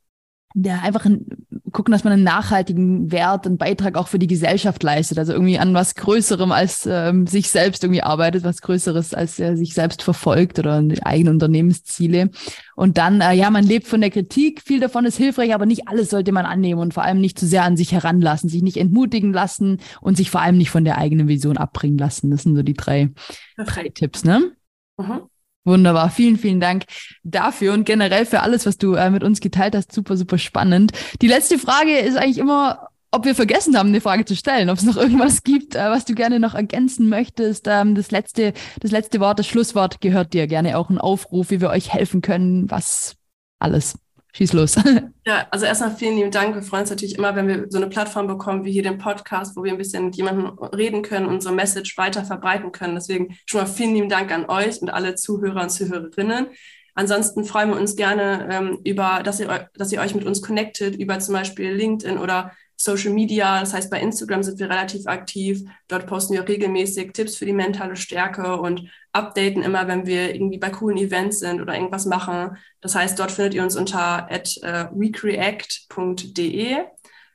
ja, 0.53 0.79
einfach 0.79 1.05
ein, 1.05 1.25
gucken, 1.71 1.91
dass 1.91 2.03
man 2.03 2.13
einen 2.13 2.23
nachhaltigen 2.23 3.11
Wert, 3.11 3.45
einen 3.45 3.57
Beitrag 3.57 3.95
auch 3.95 4.07
für 4.07 4.19
die 4.19 4.27
Gesellschaft 4.27 4.83
leistet. 4.83 5.17
Also 5.17 5.33
irgendwie 5.33 5.57
an 5.59 5.73
was 5.73 5.95
Größerem 5.95 6.51
als 6.51 6.85
ähm, 6.85 7.27
sich 7.27 7.49
selbst 7.49 7.83
irgendwie 7.83 8.03
arbeitet, 8.03 8.43
was 8.43 8.61
Größeres 8.61 9.13
als 9.13 9.39
äh, 9.39 9.55
sich 9.55 9.73
selbst 9.73 10.03
verfolgt 10.03 10.59
oder 10.59 10.83
eigene 11.03 11.29
Unternehmensziele. 11.29 12.29
Und 12.75 12.97
dann, 12.97 13.21
äh, 13.21 13.33
ja, 13.33 13.49
man 13.49 13.63
lebt 13.63 13.87
von 13.87 14.01
der 14.01 14.09
Kritik. 14.09 14.61
Viel 14.61 14.79
davon 14.79 15.05
ist 15.05 15.17
hilfreich, 15.17 15.53
aber 15.53 15.65
nicht 15.65 15.87
alles 15.87 16.09
sollte 16.09 16.31
man 16.31 16.45
annehmen 16.45 16.81
und 16.81 16.93
vor 16.93 17.03
allem 17.03 17.21
nicht 17.21 17.39
zu 17.39 17.47
sehr 17.47 17.63
an 17.63 17.77
sich 17.77 17.93
heranlassen, 17.93 18.49
sich 18.49 18.63
nicht 18.63 18.77
entmutigen 18.77 19.31
lassen 19.31 19.79
und 20.01 20.17
sich 20.17 20.29
vor 20.29 20.41
allem 20.41 20.57
nicht 20.57 20.71
von 20.71 20.83
der 20.83 20.97
eigenen 20.97 21.27
Vision 21.27 21.57
abbringen 21.57 21.97
lassen. 21.97 22.29
Das 22.29 22.43
sind 22.43 22.55
so 22.55 22.63
die 22.63 22.73
drei, 22.73 23.11
drei 23.57 23.89
Tipps, 23.89 24.25
ne? 24.25 24.51
Mhm. 24.97 25.30
Wunderbar, 25.63 26.09
vielen, 26.09 26.37
vielen 26.37 26.59
Dank 26.59 26.85
dafür 27.23 27.73
und 27.73 27.85
generell 27.85 28.25
für 28.25 28.41
alles, 28.41 28.65
was 28.65 28.77
du 28.77 28.95
äh, 28.95 29.11
mit 29.11 29.23
uns 29.23 29.41
geteilt 29.41 29.75
hast. 29.75 29.91
Super, 29.91 30.17
super 30.17 30.39
spannend. 30.39 30.91
Die 31.21 31.27
letzte 31.27 31.59
Frage 31.59 31.99
ist 31.99 32.17
eigentlich 32.17 32.39
immer, 32.39 32.89
ob 33.11 33.25
wir 33.25 33.35
vergessen 33.35 33.77
haben, 33.77 33.89
eine 33.89 34.01
Frage 34.01 34.25
zu 34.25 34.35
stellen, 34.35 34.69
ob 34.69 34.77
es 34.77 34.83
noch 34.83 34.97
irgendwas 34.97 35.43
gibt, 35.43 35.75
äh, 35.75 35.89
was 35.89 36.05
du 36.05 36.15
gerne 36.15 36.39
noch 36.39 36.55
ergänzen 36.55 37.09
möchtest. 37.09 37.67
Ähm, 37.67 37.93
das 37.93 38.09
letzte, 38.09 38.53
das 38.79 38.91
letzte 38.91 39.19
Wort, 39.19 39.37
das 39.37 39.47
Schlusswort 39.47 40.01
gehört 40.01 40.33
dir. 40.33 40.47
Gerne 40.47 40.77
auch 40.77 40.89
ein 40.89 40.97
Aufruf, 40.97 41.51
wie 41.51 41.61
wir 41.61 41.69
euch 41.69 41.93
helfen 41.93 42.21
können, 42.21 42.71
was 42.71 43.15
alles. 43.59 43.99
Schieß 44.33 44.53
los. 44.53 44.75
Ja, 45.23 45.45
also 45.51 45.67
erstmal 45.67 45.95
vielen 45.95 46.15
lieben 46.15 46.31
Dank. 46.31 46.55
Wir 46.55 46.63
freuen 46.63 46.81
uns 46.81 46.89
natürlich 46.89 47.15
immer, 47.15 47.35
wenn 47.35 47.47
wir 47.47 47.65
so 47.69 47.77
eine 47.77 47.89
Plattform 47.89 48.25
bekommen 48.25 48.65
wie 48.65 48.71
hier 48.71 48.81
den 48.81 48.97
Podcast, 48.97 49.55
wo 49.55 49.63
wir 49.63 49.71
ein 49.71 49.77
bisschen 49.77 50.05
mit 50.05 50.15
jemandem 50.15 50.57
reden 50.75 51.03
können, 51.03 51.27
unsere 51.27 51.53
Message 51.53 51.95
weiter 51.95 52.25
verbreiten 52.25 52.71
können. 52.71 52.95
Deswegen 52.95 53.37
schon 53.45 53.61
mal 53.61 53.67
vielen 53.67 53.93
lieben 53.93 54.09
Dank 54.09 54.31
an 54.31 54.49
euch 54.49 54.81
und 54.81 54.89
alle 54.89 55.13
Zuhörer 55.13 55.61
und 55.61 55.69
Zuhörerinnen. 55.69 56.47
Ansonsten 56.95 57.45
freuen 57.45 57.69
wir 57.69 57.79
uns 57.79 57.95
gerne 57.95 58.49
ähm, 58.51 58.79
über, 58.83 59.21
dass 59.23 59.39
ihr, 59.39 59.69
dass 59.75 59.91
ihr 59.91 60.01
euch 60.01 60.15
mit 60.15 60.25
uns 60.25 60.41
connectet, 60.41 60.95
über 60.95 61.19
zum 61.19 61.35
Beispiel 61.35 61.71
LinkedIn 61.71 62.17
oder 62.17 62.51
Social 62.83 63.11
Media. 63.11 63.59
Das 63.59 63.73
heißt, 63.73 63.91
bei 63.91 64.01
Instagram 64.01 64.43
sind 64.43 64.59
wir 64.59 64.69
relativ 64.69 65.07
aktiv. 65.07 65.61
Dort 65.87 66.07
posten 66.07 66.33
wir 66.33 66.47
regelmäßig 66.47 67.13
Tipps 67.13 67.35
für 67.35 67.45
die 67.45 67.53
mentale 67.53 67.95
Stärke 67.95 68.59
und 68.59 68.89
updaten 69.11 69.61
immer, 69.61 69.87
wenn 69.87 70.05
wir 70.05 70.33
irgendwie 70.33 70.57
bei 70.57 70.69
coolen 70.69 70.97
Events 70.97 71.39
sind 71.39 71.61
oder 71.61 71.75
irgendwas 71.75 72.05
machen. 72.05 72.57
Das 72.81 72.95
heißt, 72.95 73.19
dort 73.19 73.31
findet 73.31 73.53
ihr 73.53 73.63
uns 73.63 73.75
unter 73.75 74.31
at 74.31 74.59
recreact.de. 74.63 76.77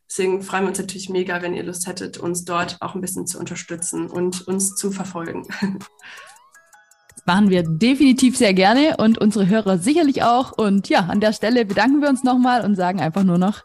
Deswegen 0.08 0.42
freuen 0.42 0.64
wir 0.64 0.68
uns 0.68 0.78
natürlich 0.78 1.10
mega, 1.10 1.42
wenn 1.42 1.54
ihr 1.54 1.64
Lust 1.64 1.86
hättet, 1.86 2.18
uns 2.18 2.44
dort 2.44 2.76
auch 2.80 2.94
ein 2.94 3.00
bisschen 3.00 3.26
zu 3.26 3.38
unterstützen 3.38 4.08
und 4.08 4.46
uns 4.46 4.76
zu 4.76 4.92
verfolgen. 4.92 5.46
Das 7.14 7.24
machen 7.26 7.50
wir 7.50 7.64
definitiv 7.64 8.36
sehr 8.36 8.54
gerne 8.54 8.96
und 8.98 9.18
unsere 9.18 9.48
Hörer 9.48 9.78
sicherlich 9.78 10.22
auch. 10.22 10.52
Und 10.52 10.88
ja, 10.88 11.00
an 11.00 11.20
der 11.20 11.32
Stelle 11.32 11.64
bedanken 11.64 12.02
wir 12.02 12.08
uns 12.08 12.22
nochmal 12.22 12.64
und 12.64 12.76
sagen 12.76 13.00
einfach 13.00 13.24
nur 13.24 13.38
noch 13.38 13.64